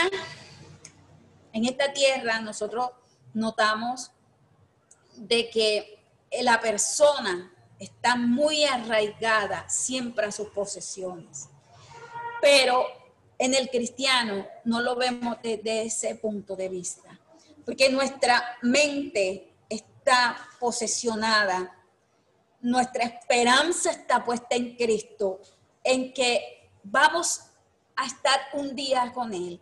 [1.52, 2.90] en esta tierra nosotros
[3.34, 4.12] notamos
[5.16, 6.00] de que
[6.42, 11.50] la persona está muy arraigada siempre a sus posesiones.
[12.42, 12.86] Pero
[13.38, 17.20] en el cristiano no lo vemos desde ese punto de vista,
[17.66, 19.53] porque nuestra mente
[20.04, 21.74] está posesionada,
[22.60, 25.40] nuestra esperanza está puesta en Cristo,
[25.82, 27.42] en que vamos
[27.96, 29.62] a estar un día con Él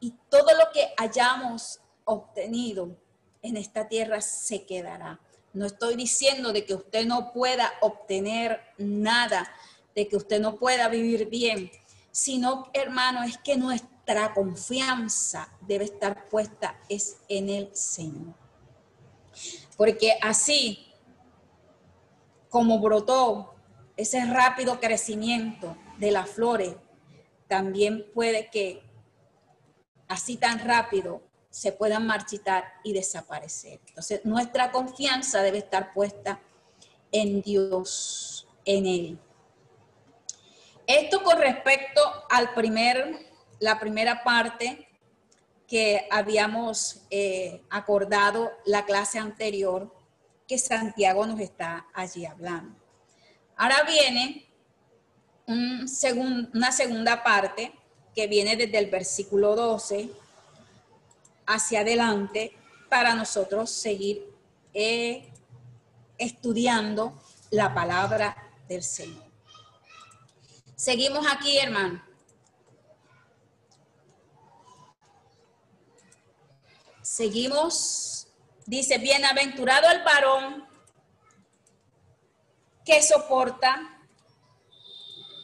[0.00, 2.96] y todo lo que hayamos obtenido
[3.40, 5.20] en esta tierra se quedará.
[5.52, 9.48] No estoy diciendo de que usted no pueda obtener nada,
[9.94, 11.70] de que usted no pueda vivir bien,
[12.10, 18.47] sino, hermano, es que nuestra confianza debe estar puesta es en el Señor.
[19.78, 20.92] Porque así
[22.48, 23.54] como brotó
[23.96, 26.74] ese rápido crecimiento de las flores,
[27.46, 28.82] también puede que
[30.08, 33.80] así tan rápido se puedan marchitar y desaparecer.
[33.86, 36.40] Entonces, nuestra confianza debe estar puesta
[37.12, 39.18] en Dios, en Él.
[40.88, 44.87] Esto con respecto al primer, la primera parte
[45.68, 49.94] que habíamos eh, acordado la clase anterior,
[50.48, 52.74] que Santiago nos está allí hablando.
[53.56, 54.46] Ahora viene
[55.46, 57.72] una segunda parte
[58.14, 60.10] que viene desde el versículo 12
[61.46, 62.56] hacia adelante
[62.88, 64.24] para nosotros seguir
[64.72, 65.30] eh,
[66.16, 68.36] estudiando la palabra
[68.68, 69.24] del Señor.
[70.76, 72.07] Seguimos aquí, hermano.
[77.18, 78.28] Seguimos.
[78.64, 80.68] Dice, bienaventurado el varón
[82.84, 84.06] que soporta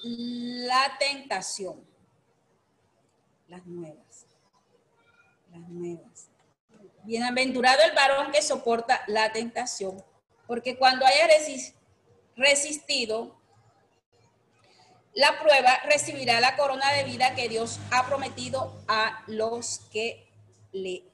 [0.05, 1.85] la tentación.
[3.49, 4.27] Las nuevas.
[5.51, 6.29] Las nuevas.
[7.03, 10.01] Bienaventurado el varón que soporta la tentación,
[10.47, 11.27] porque cuando haya
[12.37, 13.37] resistido,
[15.13, 20.31] la prueba recibirá la corona de vida que Dios ha prometido a los que
[20.71, 21.14] le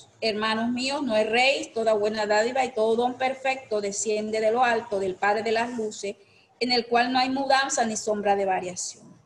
[0.21, 4.99] hermanos míos, no erréis, toda buena dádiva y todo don perfecto desciende de lo alto
[4.99, 6.15] del Padre de las luces,
[6.59, 9.19] en el cual no hay mudanza ni sombra de variación.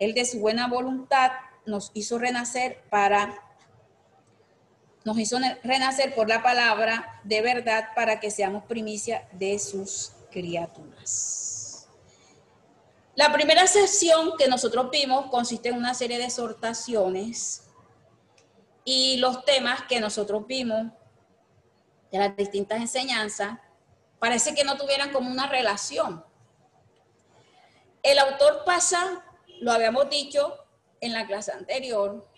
[0.00, 1.30] Él de su buena voluntad
[1.66, 3.40] nos hizo renacer para
[5.04, 11.88] nos hizo renacer por la palabra de verdad para que seamos primicia de sus criaturas.
[13.14, 17.63] La primera sesión que nosotros vimos consiste en una serie de exhortaciones
[18.84, 20.92] y los temas que nosotros vimos
[22.10, 23.58] de las distintas enseñanzas
[24.18, 26.24] parece que no tuvieran como una relación.
[28.02, 29.24] El autor pasa,
[29.60, 30.58] lo habíamos dicho
[31.00, 32.28] en la clase anterior,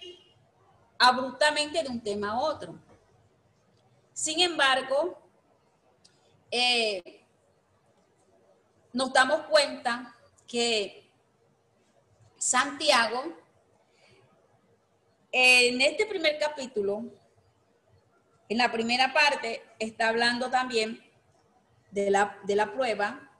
[0.98, 2.74] abruptamente de un tema a otro.
[4.12, 5.18] Sin embargo,
[6.50, 7.24] eh,
[8.92, 10.16] nos damos cuenta
[10.46, 11.10] que
[12.38, 13.24] Santiago,
[15.38, 17.04] en este primer capítulo,
[18.48, 20.98] en la primera parte, está hablando también
[21.90, 23.30] de la, de la prueba,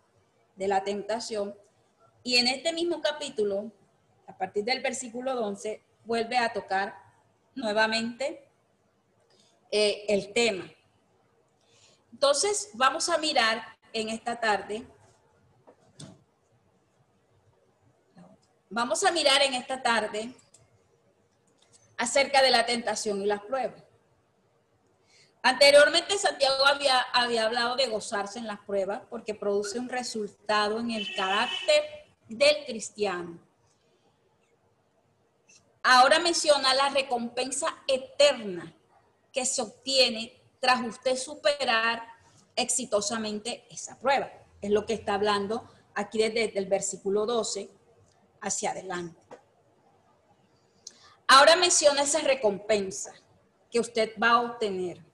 [0.57, 1.57] de la tentación,
[2.23, 3.73] y en este mismo capítulo,
[4.27, 6.95] a partir del versículo 11, vuelve a tocar
[7.55, 8.47] nuevamente
[9.71, 10.71] eh, el tema.
[12.13, 13.63] Entonces, vamos a mirar
[13.95, 14.87] en esta tarde,
[18.69, 20.35] vamos a mirar en esta tarde
[21.97, 23.83] acerca de la tentación y las pruebas.
[25.43, 30.91] Anteriormente Santiago había, había hablado de gozarse en las pruebas porque produce un resultado en
[30.91, 31.85] el carácter
[32.29, 33.39] del cristiano.
[35.85, 38.75] Ahora menciona la recompensa eterna
[39.33, 42.03] que se obtiene tras usted superar
[42.57, 44.33] exitosamente esa prueba.
[44.61, 47.71] Es lo que está hablando aquí desde el versículo 12
[48.41, 49.26] hacia adelante.
[51.29, 53.13] Ahora menciona esa recompensa
[53.71, 55.05] que usted va a obtener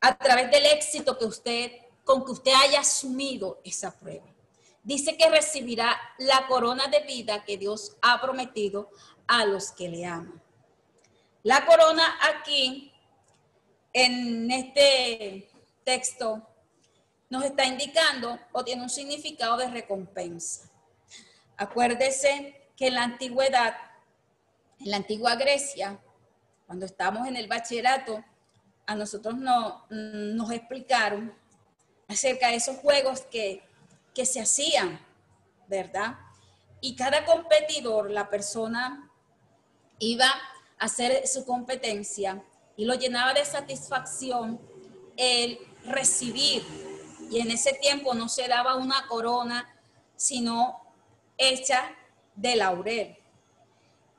[0.00, 1.72] a través del éxito que usted,
[2.04, 4.26] con que usted haya asumido esa prueba.
[4.82, 8.90] Dice que recibirá la corona de vida que Dios ha prometido
[9.26, 10.42] a los que le aman.
[11.42, 12.92] La corona aquí,
[13.92, 15.48] en este
[15.84, 16.46] texto,
[17.30, 20.70] nos está indicando o tiene un significado de recompensa.
[21.56, 23.76] Acuérdese que en la antigüedad,
[24.80, 26.00] en la antigua Grecia,
[26.66, 28.24] cuando estamos en el bachillerato,
[28.86, 31.34] a nosotros no, nos explicaron
[32.08, 33.62] acerca de esos juegos que,
[34.14, 35.00] que se hacían,
[35.68, 36.18] ¿verdad?
[36.80, 39.10] Y cada competidor, la persona
[39.98, 42.42] iba a hacer su competencia
[42.76, 44.60] y lo llenaba de satisfacción
[45.16, 46.62] el recibir.
[47.30, 49.74] Y en ese tiempo no se daba una corona,
[50.16, 50.80] sino
[51.38, 51.90] hecha
[52.34, 53.16] de laurel.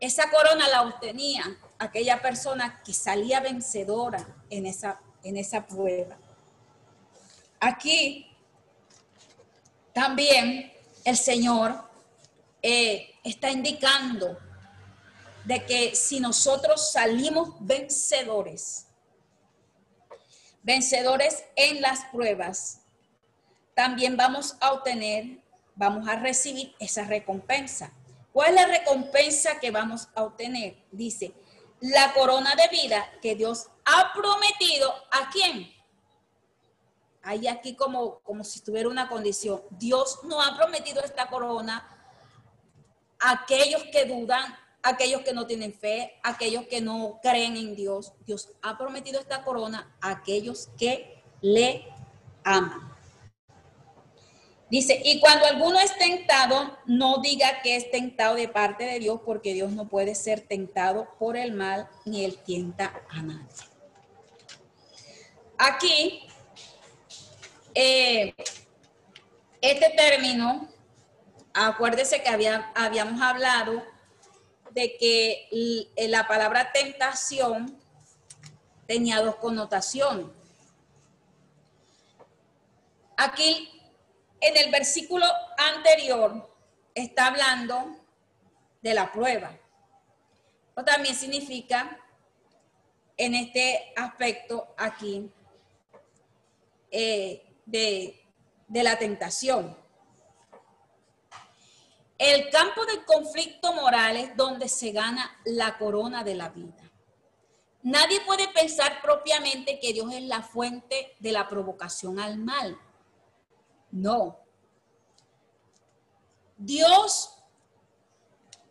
[0.06, 1.44] Esa corona la obtenía
[1.80, 6.16] aquella persona que salía vencedora en esa, en esa prueba.
[7.60, 8.30] Aquí
[9.94, 10.72] también
[11.04, 11.90] el Señor
[12.62, 14.38] eh, está indicando
[15.44, 18.86] de que si nosotros salimos vencedores,
[20.62, 22.82] vencedores en las pruebas,
[23.74, 25.40] también vamos a obtener,
[25.74, 27.92] vamos a recibir esa recompensa.
[28.36, 30.76] ¿Cuál es la recompensa que vamos a obtener?
[30.92, 31.34] Dice,
[31.80, 35.74] la corona de vida que Dios ha prometido a quién?
[37.24, 39.62] Hay aquí como, como si estuviera una condición.
[39.70, 41.88] Dios no ha prometido esta corona
[43.22, 48.12] a aquellos que dudan, aquellos que no tienen fe, aquellos que no creen en Dios.
[48.26, 51.88] Dios ha prometido esta corona a aquellos que le
[52.44, 52.95] aman.
[54.70, 59.22] Dice, y cuando alguno es tentado, no diga que es tentado de parte de Dios,
[59.24, 63.46] porque Dios no puede ser tentado por el mal, ni él tienta a nadie.
[65.58, 66.28] Aquí,
[67.76, 68.34] eh,
[69.62, 70.68] este término,
[71.54, 73.84] acuérdese que había, habíamos hablado
[74.72, 77.80] de que la palabra tentación
[78.88, 80.26] tenía dos connotaciones.
[83.16, 83.75] Aquí,
[84.46, 85.26] en el versículo
[85.58, 86.50] anterior,
[86.94, 87.98] está hablando
[88.82, 89.52] de la prueba.
[90.76, 92.00] O también significa,
[93.18, 95.32] en este aspecto aquí,
[96.92, 98.24] eh, de,
[98.68, 99.76] de la tentación.
[102.18, 106.92] El campo del conflicto moral es donde se gana la corona de la vida.
[107.82, 112.80] Nadie puede pensar propiamente que Dios es la fuente de la provocación al mal.
[113.96, 114.38] No.
[116.58, 117.30] Dios,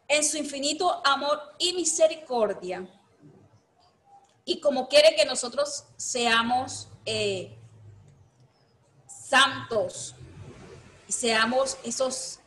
[0.06, 2.86] en su infinito amor y misericordia,
[4.44, 7.56] y como quiere que nosotros seamos eh,
[9.06, 10.14] santos,
[11.08, 12.40] seamos esos,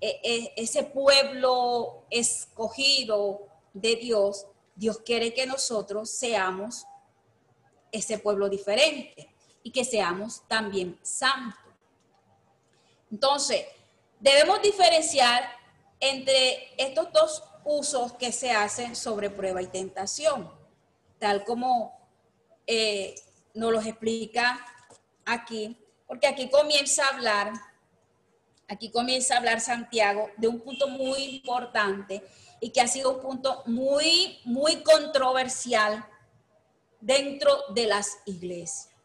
[0.00, 6.86] e, e, ese pueblo escogido de Dios, Dios quiere que nosotros seamos
[7.92, 11.65] ese pueblo diferente y que seamos también santos.
[13.16, 13.64] Entonces,
[14.20, 15.42] debemos diferenciar
[16.00, 20.52] entre estos dos usos que se hacen sobre prueba y tentación,
[21.18, 21.98] tal como
[22.66, 23.14] eh,
[23.54, 24.60] nos los explica
[25.24, 27.52] aquí, porque aquí comienza a hablar,
[28.68, 32.22] aquí comienza a hablar Santiago de un punto muy importante
[32.60, 36.04] y que ha sido un punto muy, muy controversial
[37.00, 38.95] dentro de las iglesias.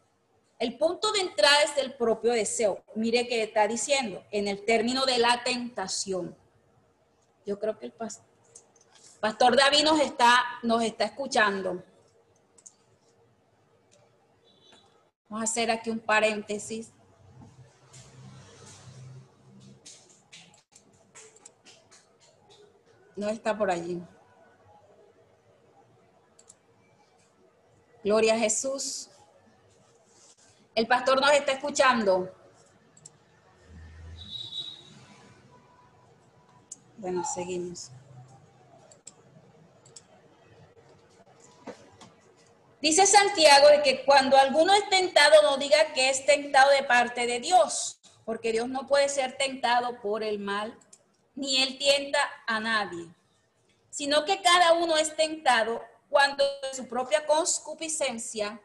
[0.62, 2.84] El punto de entrada es el propio deseo.
[2.94, 6.36] Mire que está diciendo en el término de la tentación.
[7.44, 7.92] Yo creo que el
[9.20, 11.82] pastor, David nos está, nos está escuchando.
[15.28, 16.92] Vamos a hacer aquí un paréntesis.
[23.16, 24.00] No está por allí.
[28.04, 29.08] Gloria a Jesús.
[30.74, 32.34] El pastor nos está escuchando.
[36.96, 37.90] Bueno, seguimos.
[42.80, 47.26] Dice Santiago de que cuando alguno es tentado no diga que es tentado de parte
[47.26, 50.76] de Dios, porque Dios no puede ser tentado por el mal
[51.34, 53.08] ni él tienta a nadie,
[53.90, 58.60] sino que cada uno es tentado cuando su propia concupiscencia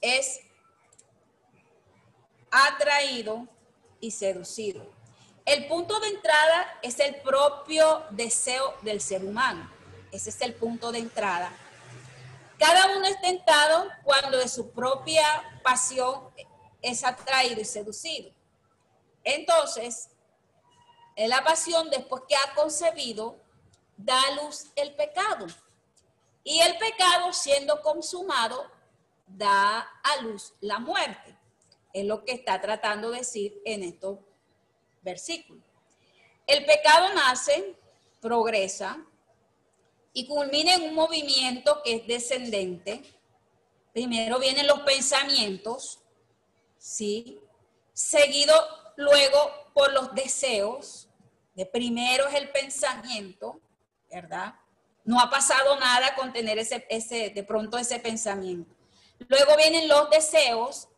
[0.00, 0.40] es
[2.50, 3.48] atraído
[4.00, 4.84] y seducido.
[5.44, 9.70] El punto de entrada es el propio deseo del ser humano.
[10.12, 11.52] Ese es el punto de entrada.
[12.58, 15.24] Cada uno es tentado cuando de su propia
[15.62, 16.28] pasión
[16.82, 18.30] es atraído y seducido.
[19.24, 20.10] Entonces,
[21.16, 23.36] la pasión, después que ha concebido,
[23.96, 25.46] da luz el pecado.
[26.44, 28.70] Y el pecado, siendo consumado,
[29.36, 31.36] da a luz la muerte.
[31.92, 34.18] Es lo que está tratando de decir en estos
[35.02, 35.62] versículos.
[36.46, 37.76] El pecado nace,
[38.20, 39.04] progresa
[40.12, 43.02] y culmina en un movimiento que es descendente.
[43.92, 46.00] Primero vienen los pensamientos,
[46.78, 47.40] ¿sí?
[47.92, 48.54] Seguido
[48.96, 49.38] luego
[49.74, 51.08] por los deseos,
[51.54, 53.60] de primero es el pensamiento,
[54.10, 54.54] ¿verdad?
[55.04, 58.79] No ha pasado nada con tener ese, ese, de pronto ese pensamiento.
[59.28, 60.88] Luego vienen los deseos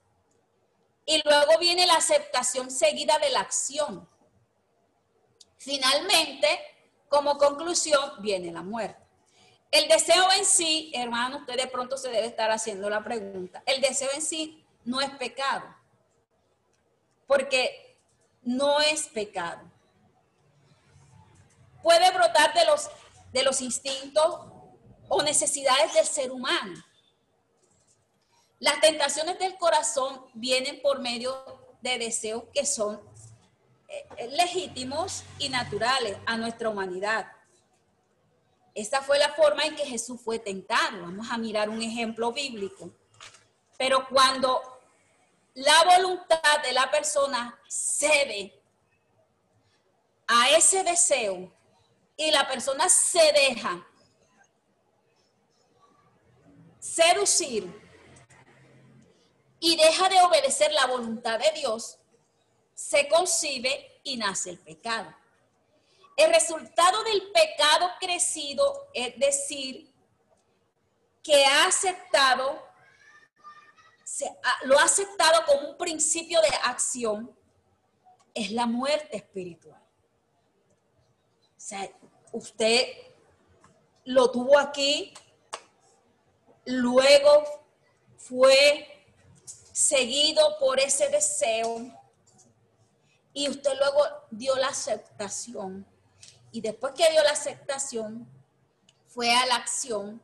[1.05, 4.09] y luego viene la aceptación seguida de la acción.
[5.59, 6.49] Finalmente,
[7.09, 9.01] como conclusión, viene la muerte.
[9.70, 13.62] El deseo en sí, hermano, usted de pronto se debe estar haciendo la pregunta.
[13.66, 15.64] El deseo en sí no es pecado,
[17.27, 17.99] porque
[18.43, 19.73] no es pecado
[21.83, 22.89] puede brotar de los,
[23.33, 24.41] de los instintos
[25.09, 26.83] o necesidades del ser humano.
[28.62, 31.34] Las tentaciones del corazón vienen por medio
[31.80, 33.00] de deseos que son
[33.88, 37.26] eh, legítimos y naturales a nuestra humanidad.
[38.72, 41.02] Esta fue la forma en que Jesús fue tentado.
[41.02, 42.88] Vamos a mirar un ejemplo bíblico.
[43.76, 44.62] Pero cuando
[45.54, 48.62] la voluntad de la persona cede
[50.28, 51.52] a ese deseo,
[52.16, 53.84] y la persona se deja
[56.78, 57.82] seducir
[59.64, 61.96] y deja de obedecer la voluntad de Dios,
[62.74, 65.14] se concibe y nace el pecado.
[66.16, 69.94] El resultado del pecado crecido es decir,
[71.22, 72.60] que ha aceptado,
[74.64, 77.32] lo ha aceptado como un principio de acción,
[78.34, 79.80] es la muerte espiritual.
[81.56, 81.88] O sea,
[82.32, 82.88] usted
[84.06, 85.14] lo tuvo aquí,
[86.64, 87.44] luego
[88.16, 88.91] fue
[89.73, 91.91] seguido por ese deseo
[93.35, 95.87] y usted luego dio la aceptación.
[96.53, 98.29] Y después que dio la aceptación,
[99.07, 100.23] fue a la acción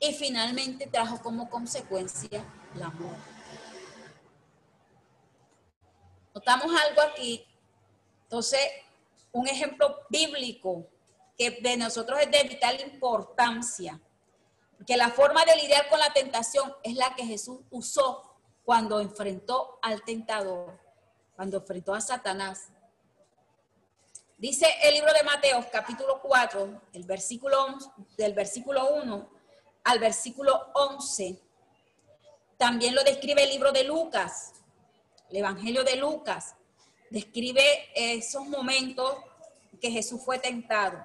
[0.00, 2.44] y finalmente trajo como consecuencia
[2.74, 3.36] la muerte.
[6.34, 7.46] Notamos algo aquí
[8.24, 8.60] Entonces,
[9.32, 10.86] un ejemplo bíblico
[11.38, 14.00] que de nosotros es de vital importancia,
[14.86, 18.25] que la forma de lidiar con la tentación es la que Jesús usó
[18.66, 20.76] cuando enfrentó al tentador,
[21.36, 22.66] cuando enfrentó a Satanás.
[24.36, 27.78] Dice el libro de Mateo, capítulo 4, el versículo,
[28.18, 29.30] del versículo 1
[29.84, 31.40] al versículo 11.
[32.58, 34.54] También lo describe el libro de Lucas,
[35.30, 36.56] el Evangelio de Lucas.
[37.08, 37.62] Describe
[37.94, 39.16] esos momentos
[39.80, 41.04] que Jesús fue tentado.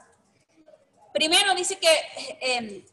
[1.14, 2.84] Primero dice que, em,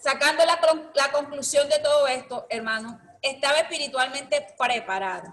[0.00, 0.60] sacando la,
[0.94, 5.32] la conclusión de todo esto, hermano, estaba espiritualmente preparado.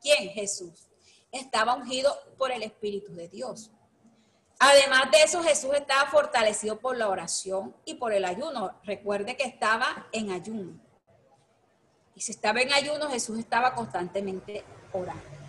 [0.00, 0.28] ¿Quién?
[0.30, 0.88] Jesús.
[1.32, 3.70] Estaba ungido por el Espíritu de Dios.
[4.58, 8.78] Además de eso, Jesús estaba fortalecido por la oración y por el ayuno.
[8.84, 10.80] Recuerde que estaba en ayuno.
[12.14, 15.44] Y si estaba en ayuno, Jesús estaba constantemente orando.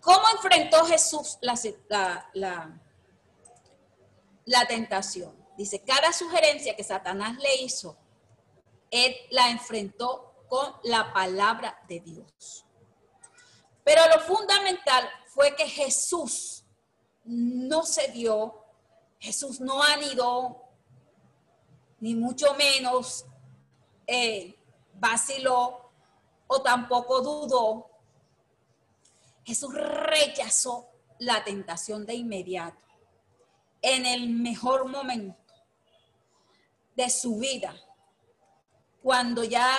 [0.00, 1.58] ¿Cómo enfrentó Jesús la,
[2.34, 2.80] la,
[4.44, 5.34] la, tentación?
[5.58, 7.98] Dice, cada sugerencia que Satanás le hizo,
[8.96, 12.64] él la enfrentó con la palabra de Dios.
[13.84, 16.64] Pero lo fundamental fue que Jesús
[17.24, 18.64] no se dio,
[19.18, 20.62] Jesús no anidó,
[22.00, 23.26] ni mucho menos
[24.06, 24.58] eh,
[24.94, 25.90] vaciló
[26.46, 27.90] o tampoco dudó.
[29.44, 30.88] Jesús rechazó
[31.18, 32.82] la tentación de inmediato,
[33.82, 35.54] en el mejor momento
[36.94, 37.74] de su vida,
[39.06, 39.70] cuando ya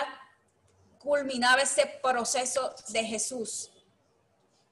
[1.00, 3.70] culminaba ese proceso de Jesús,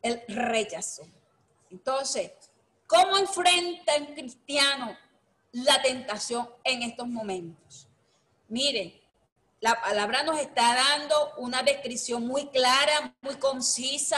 [0.01, 1.05] él rechazó.
[1.69, 2.31] Entonces,
[2.87, 4.97] ¿cómo enfrenta un cristiano
[5.51, 7.89] la tentación en estos momentos?
[8.47, 8.97] Miren,
[9.59, 14.17] la palabra nos está dando una descripción muy clara, muy concisa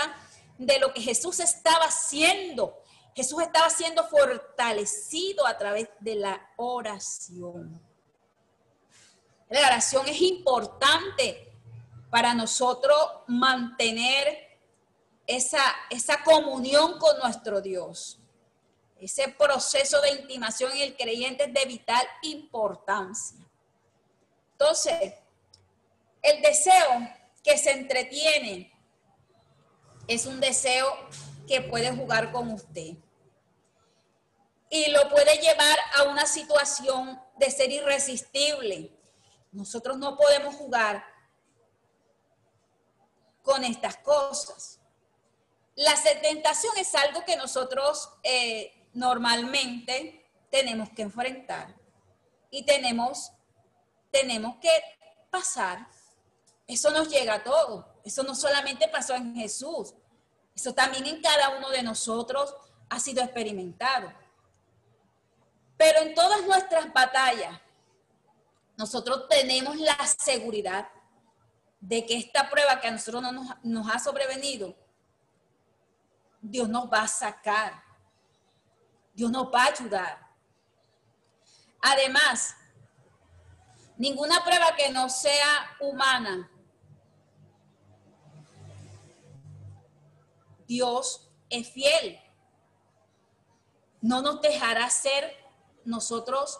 [0.60, 2.84] de lo que Jesús estaba haciendo.
[3.16, 7.87] Jesús estaba siendo fortalecido a través de la oración.
[9.50, 11.54] La oración es importante
[12.10, 14.60] para nosotros mantener
[15.26, 18.20] esa, esa comunión con nuestro Dios.
[19.00, 23.38] Ese proceso de intimación en el creyente es de vital importancia.
[24.54, 25.14] Entonces,
[26.22, 27.10] el deseo
[27.44, 28.74] que se entretiene
[30.08, 30.88] es un deseo
[31.48, 32.96] que puede jugar con usted.
[34.70, 38.97] Y lo puede llevar a una situación de ser irresistible.
[39.58, 41.04] Nosotros no podemos jugar
[43.42, 44.80] con estas cosas.
[45.76, 51.76] La tentación es algo que nosotros eh, normalmente tenemos que enfrentar
[52.50, 53.32] y tenemos,
[54.12, 54.70] tenemos que
[55.30, 55.88] pasar
[56.68, 57.86] eso nos llega a todos.
[58.04, 59.94] Eso no solamente pasó en Jesús.
[60.54, 62.54] Eso también en cada uno de nosotros
[62.90, 64.12] ha sido experimentado.
[65.78, 67.58] Pero en todas nuestras batallas,
[68.78, 70.88] nosotros tenemos la seguridad
[71.80, 74.76] de que esta prueba que a nosotros no nos, ha sobrevenido,
[76.42, 77.84] Dios nos va a sacar.
[79.14, 80.28] Dios nos va a ayudar.
[81.82, 82.56] Además,
[83.98, 86.52] ninguna prueba que no sea humana
[90.68, 92.20] Dios es fiel.
[94.02, 95.34] No nos dejará ser
[95.86, 96.60] nosotros,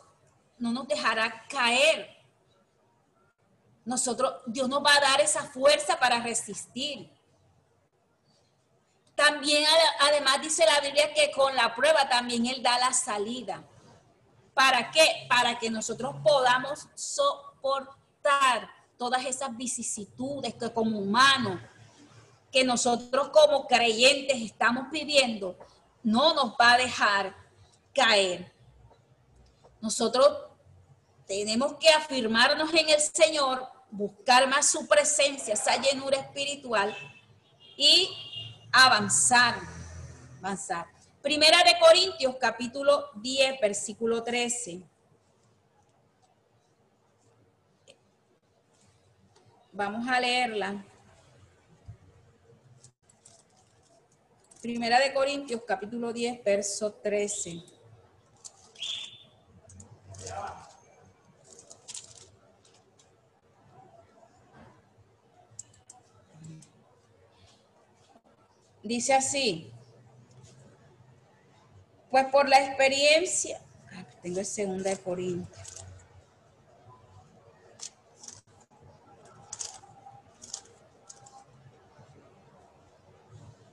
[0.60, 2.16] no nos dejará caer.
[3.86, 7.10] Nosotros, Dios nos va a dar esa fuerza para resistir.
[9.16, 9.66] También,
[10.02, 13.64] además, dice la Biblia que con la prueba también Él da la salida.
[14.54, 15.26] ¿Para qué?
[15.30, 21.60] Para que nosotros podamos soportar todas esas vicisitudes que como humanos
[22.52, 25.58] que nosotros como creyentes estamos pidiendo
[26.04, 27.36] no nos va a dejar
[27.94, 28.54] caer.
[29.82, 30.47] Nosotros
[31.28, 36.96] tenemos que afirmarnos en el Señor, buscar más su presencia, esa llenura espiritual
[37.76, 38.10] y
[38.72, 39.60] avanzar,
[40.40, 40.88] avanzar.
[41.22, 44.82] Primera de Corintios capítulo 10, versículo 13.
[49.74, 50.84] Vamos a leerla.
[54.62, 57.64] Primera de Corintios, capítulo 10, verso 13.
[68.88, 69.70] Dice así,
[72.10, 73.60] pues por la experiencia,
[74.22, 75.84] tengo el segunda de Corintios.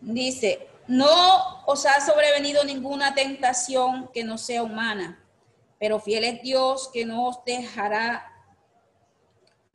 [0.01, 5.25] Dice, no os ha sobrevenido ninguna tentación que no sea humana,
[5.79, 8.33] pero fiel es Dios que no os dejará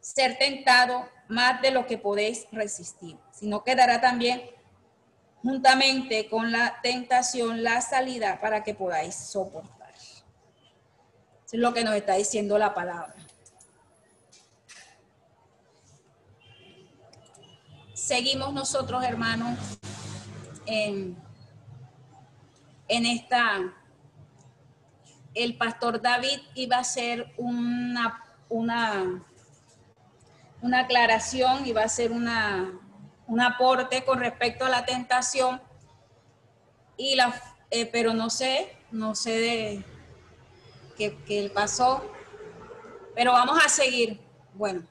[0.01, 4.58] ser tentado más de lo que podéis resistir, sino que dará también
[5.41, 9.93] juntamente con la tentación la salida para que podáis soportar.
[11.51, 13.15] Es lo que nos está diciendo la palabra.
[17.93, 19.57] Seguimos nosotros, hermanos,
[20.65, 21.15] en,
[22.87, 23.59] esta,
[25.33, 29.23] el pastor David iba a hacer una, una,
[30.61, 32.78] una aclaración, iba a hacer una,
[33.29, 35.61] un aporte con respecto a la tentación,
[36.97, 37.33] y la,
[37.71, 39.85] eh, pero no sé, no sé de
[40.97, 42.03] qué, qué pasó,
[43.15, 44.19] pero vamos a seguir.
[44.53, 44.85] Bueno,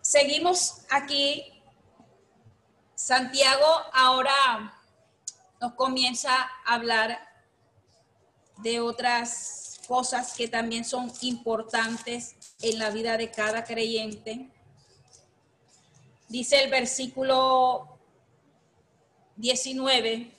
[0.00, 1.60] seguimos aquí
[2.94, 4.74] Santiago ahora
[5.58, 6.30] nos comienza
[6.66, 7.18] a hablar
[8.58, 14.50] de otras cosas que también son importantes en la vida de cada creyente.
[16.30, 17.98] Dice el versículo
[19.36, 20.32] 19,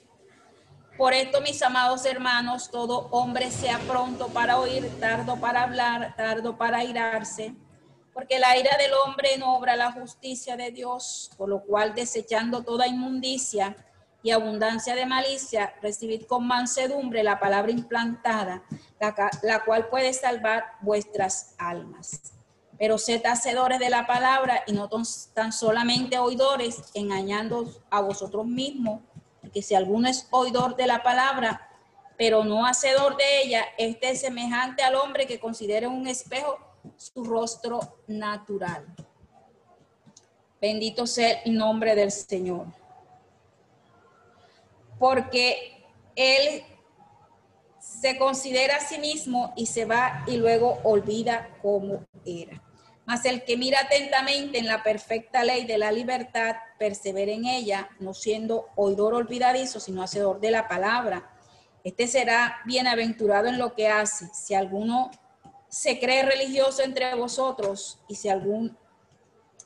[0.98, 6.58] por esto mis amados hermanos, todo hombre sea pronto para oír, tardo para hablar, tardo
[6.58, 7.54] para irarse
[8.12, 12.62] porque la ira del hombre no obra la justicia de Dios, por lo cual desechando
[12.62, 13.76] toda inmundicia
[14.22, 18.62] y abundancia de malicia, recibid con mansedumbre la palabra implantada,
[19.42, 22.20] la, cual puede salvar vuestras almas.
[22.78, 29.00] Pero sed hacedores de la palabra y no tan solamente oidores, engañando a vosotros mismos,
[29.40, 31.68] porque si alguno es oidor de la palabra,
[32.16, 36.58] pero no hacedor de ella, este es semejante al hombre que considera un espejo
[36.96, 38.86] su rostro natural.
[40.60, 42.66] Bendito sea el nombre del Señor.
[44.98, 46.62] Porque Él
[48.02, 52.60] se considera a sí mismo y se va y luego olvida cómo era.
[53.06, 57.90] Mas el que mira atentamente en la perfecta ley de la libertad, persevera en ella,
[58.00, 61.30] no siendo oidor olvidadizo, sino hacedor de la palabra.
[61.84, 64.26] Este será bienaventurado en lo que hace.
[64.34, 65.12] Si alguno
[65.68, 68.76] se cree religioso entre vosotros y si algún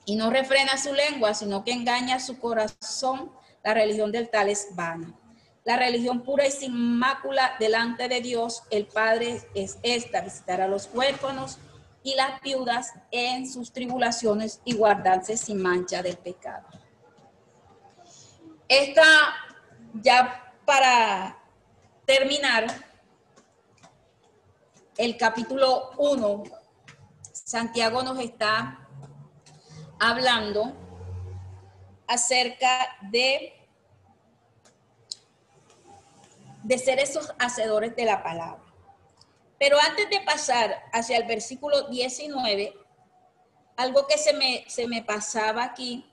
[0.05, 3.33] y no refrena su lengua, sino que engaña su corazón,
[3.65, 5.19] la religión del tal es vana.
[5.67, 10.69] La religión pura y sin mácula delante de Dios, el Padre, es esta, visitar a
[10.69, 11.59] los huérfanos
[12.05, 16.69] y las viudas en sus tribulaciones y guardarse sin mancha del pecado.
[18.69, 19.03] Esta,
[19.95, 21.37] ya para
[22.05, 22.67] terminar,
[24.97, 26.45] el capítulo 1,
[27.33, 28.87] Santiago nos está
[29.99, 30.73] hablando
[32.07, 33.66] acerca de,
[36.67, 38.63] de ser esos hacedores de la palabra.
[39.57, 42.75] Pero antes de pasar hacia el versículo 19,
[43.77, 46.05] algo que se me, se me pasaba aquí,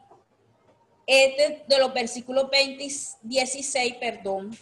[1.08, 2.88] es de, de los versículos 20,
[3.24, 4.56] 16, perdón,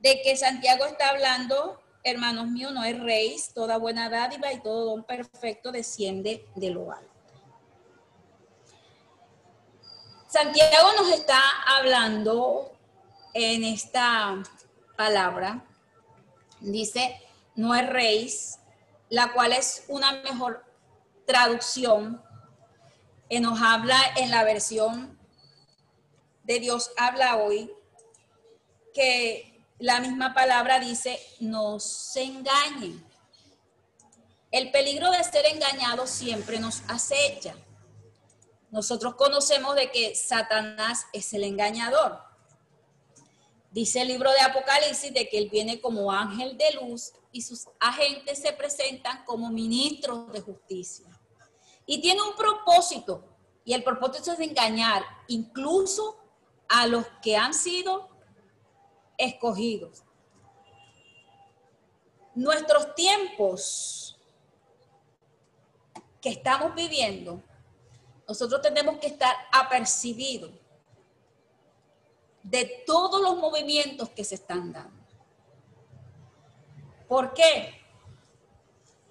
[0.00, 4.86] de que Santiago está hablando hermanos míos, no es rey, toda buena dádiva y todo
[4.86, 7.08] don perfecto desciende de lo alto.
[10.26, 11.40] Santiago nos está
[11.78, 12.72] hablando
[13.34, 14.42] en esta
[14.96, 15.64] palabra,
[16.60, 17.20] dice,
[17.54, 18.32] no rey,
[19.08, 20.64] la cual es una mejor
[21.26, 22.22] traducción
[23.28, 25.18] que nos habla en la versión
[26.44, 27.72] de Dios habla hoy,
[28.92, 33.04] que la misma palabra dice, no se engañen.
[34.50, 37.54] El peligro de ser engañado siempre nos acecha.
[38.70, 42.31] Nosotros conocemos de que Satanás es el engañador.
[43.72, 47.66] Dice el libro de Apocalipsis de que él viene como ángel de luz y sus
[47.80, 51.06] agentes se presentan como ministros de justicia.
[51.86, 53.24] Y tiene un propósito,
[53.64, 56.18] y el propósito es engañar incluso
[56.68, 58.10] a los que han sido
[59.16, 60.02] escogidos.
[62.34, 64.18] Nuestros tiempos
[66.20, 67.42] que estamos viviendo,
[68.28, 70.50] nosotros tenemos que estar apercibidos
[72.42, 75.02] de todos los movimientos que se están dando.
[77.08, 77.80] ¿Por qué?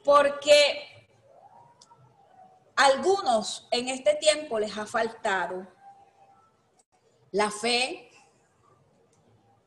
[0.03, 1.07] Porque
[2.75, 5.67] algunos en este tiempo les ha faltado
[7.31, 8.11] la fe,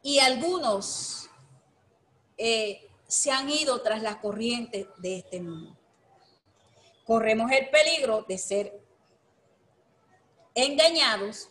[0.05, 1.31] y algunos
[2.37, 5.75] eh, se han ido tras la corriente de este mundo.
[7.07, 8.81] Corremos el peligro de ser
[10.55, 11.49] engañados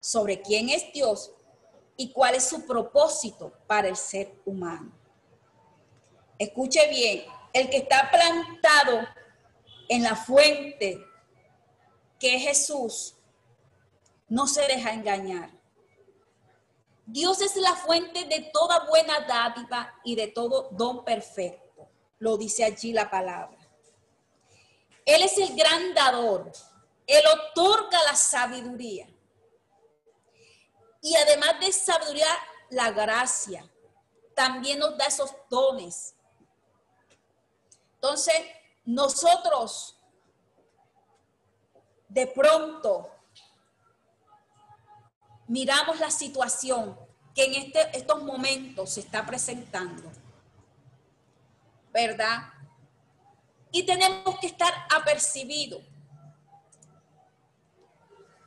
[0.00, 1.32] sobre quién es Dios
[1.96, 4.92] y cuál es su propósito para el ser humano.
[6.38, 9.06] Escuche bien, el que está plantado
[9.88, 11.04] en la fuente
[12.18, 13.14] que es Jesús,
[14.28, 15.50] no se deja engañar.
[17.06, 21.88] Dios es la fuente de toda buena dádiva y de todo don perfecto.
[22.18, 23.56] Lo dice allí la palabra.
[25.06, 26.52] Él es el gran dador.
[27.06, 29.08] Él otorga la sabiduría.
[31.00, 32.26] Y además de sabiduría,
[32.70, 33.68] la gracia.
[34.34, 36.14] También nos da esos dones.
[37.94, 38.34] Entonces,
[38.84, 39.98] nosotros
[42.08, 43.10] de pronto
[45.46, 46.98] miramos la situación
[47.34, 50.10] que en este, estos momentos se está presentando,
[51.92, 52.52] ¿verdad?
[53.70, 55.82] Y tenemos que estar apercibidos,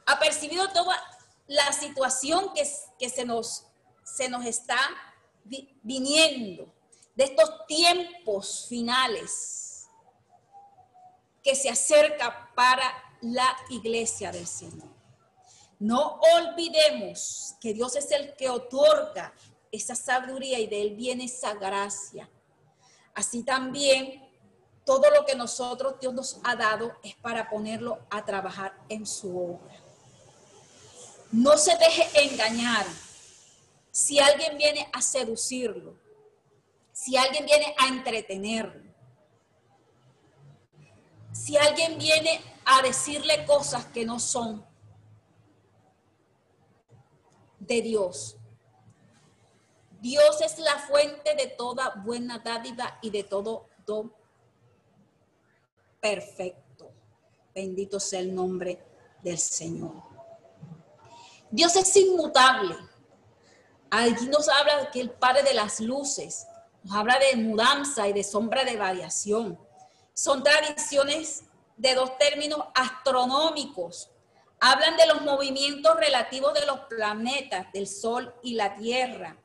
[0.05, 1.10] apercibido toda
[1.51, 3.65] la situación que, se, nos,
[4.05, 4.79] se nos está
[5.83, 6.73] viniendo,
[7.13, 9.89] de estos tiempos finales
[11.43, 12.85] que se acerca para
[13.19, 14.87] la iglesia del Señor.
[15.77, 19.33] No olvidemos que Dios es el que otorga
[19.73, 22.29] esa sabiduría y de Él viene esa gracia.
[23.13, 24.25] Así también,
[24.85, 29.37] todo lo que nosotros Dios nos ha dado es para ponerlo a trabajar en su
[29.37, 29.80] obra.
[31.31, 32.85] No se deje engañar.
[33.91, 35.97] Si alguien viene a seducirlo,
[36.91, 38.89] si alguien viene a entretenerlo,
[41.31, 44.65] si alguien viene a decirle cosas que no son,
[47.61, 48.37] de Dios.
[50.01, 54.13] Dios es la fuente de toda buena dádiva y de todo don
[55.99, 56.91] perfecto.
[57.53, 58.83] Bendito sea el nombre
[59.21, 60.10] del Señor.
[61.51, 62.75] Dios es inmutable.
[63.89, 66.47] Allí nos habla que el Padre de las luces,
[66.83, 69.59] nos habla de mudanza y de sombra de variación.
[70.13, 71.43] Son tradiciones
[71.77, 74.09] de dos términos astronómicos
[74.63, 79.35] Hablan de los movimientos relativos de los planetas, del Sol y la Tierra,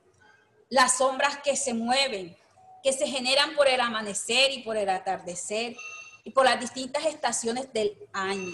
[0.69, 2.37] las sombras que se mueven,
[2.83, 5.75] que se generan por el amanecer y por el atardecer
[6.23, 8.53] y por las distintas estaciones del año.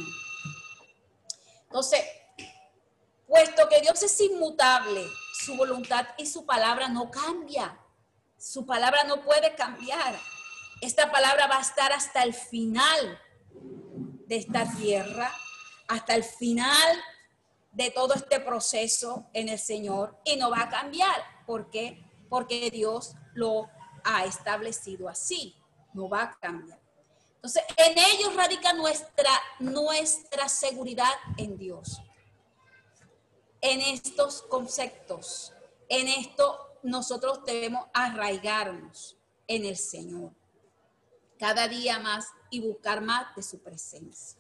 [1.65, 2.01] Entonces,
[3.33, 7.79] puesto que Dios es inmutable, su voluntad y su palabra no cambia.
[8.37, 10.21] Su palabra no puede cambiar.
[10.83, 13.19] Esta palabra va a estar hasta el final
[14.27, 15.33] de esta tierra
[15.89, 17.03] hasta el final
[17.73, 21.23] de todo este proceso en el Señor y no va a cambiar.
[21.47, 22.05] ¿Por qué?
[22.29, 23.71] Porque Dios lo
[24.05, 25.57] ha establecido así,
[25.95, 26.81] no va a cambiar.
[27.37, 32.01] Entonces, en ellos radica nuestra, nuestra seguridad en Dios.
[33.63, 35.53] En estos conceptos,
[35.89, 40.33] en esto nosotros debemos arraigarnos en el Señor
[41.39, 44.39] cada día más y buscar más de su presencia.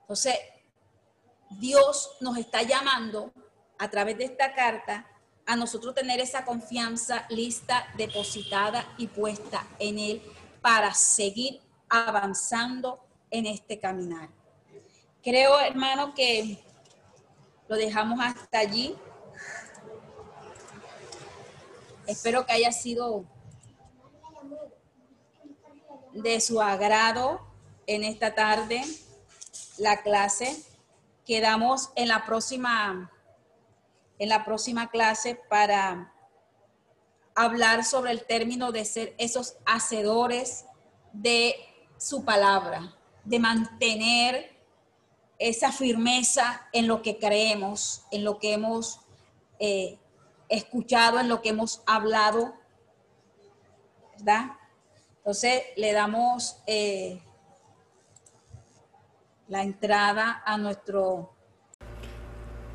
[0.00, 0.34] Entonces,
[1.50, 3.32] Dios nos está llamando
[3.78, 5.06] a través de esta carta
[5.46, 10.22] a nosotros tener esa confianza lista, depositada y puesta en Él
[10.60, 14.30] para seguir avanzando en este caminar.
[15.22, 16.64] Creo, hermano, que
[17.68, 18.96] lo dejamos hasta allí.
[22.06, 23.24] Espero que haya sido
[26.12, 27.40] de su agrado
[27.86, 28.82] en esta tarde
[29.78, 30.62] la clase.
[31.24, 33.10] Quedamos en la próxima,
[34.18, 36.12] en la próxima clase para
[37.34, 40.66] hablar sobre el término de ser esos hacedores
[41.12, 41.54] de
[41.96, 42.94] su palabra,
[43.24, 44.53] de mantener
[45.38, 49.00] esa firmeza en lo que creemos, en lo que hemos
[49.58, 49.98] eh,
[50.48, 52.54] escuchado, en lo que hemos hablado,
[54.16, 54.52] ¿verdad?
[55.18, 57.20] Entonces le damos eh,
[59.48, 61.30] la entrada a nuestro...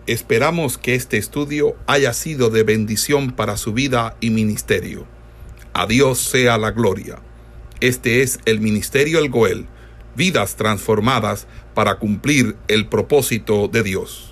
[0.08, 5.06] Esperamos que este estudio haya sido de bendición para su vida y ministerio.
[5.74, 7.20] A Dios sea la gloria.
[7.80, 9.68] Este es el Ministerio El Goel,
[10.16, 11.48] vidas transformadas
[11.80, 14.29] para cumplir el propósito de Dios.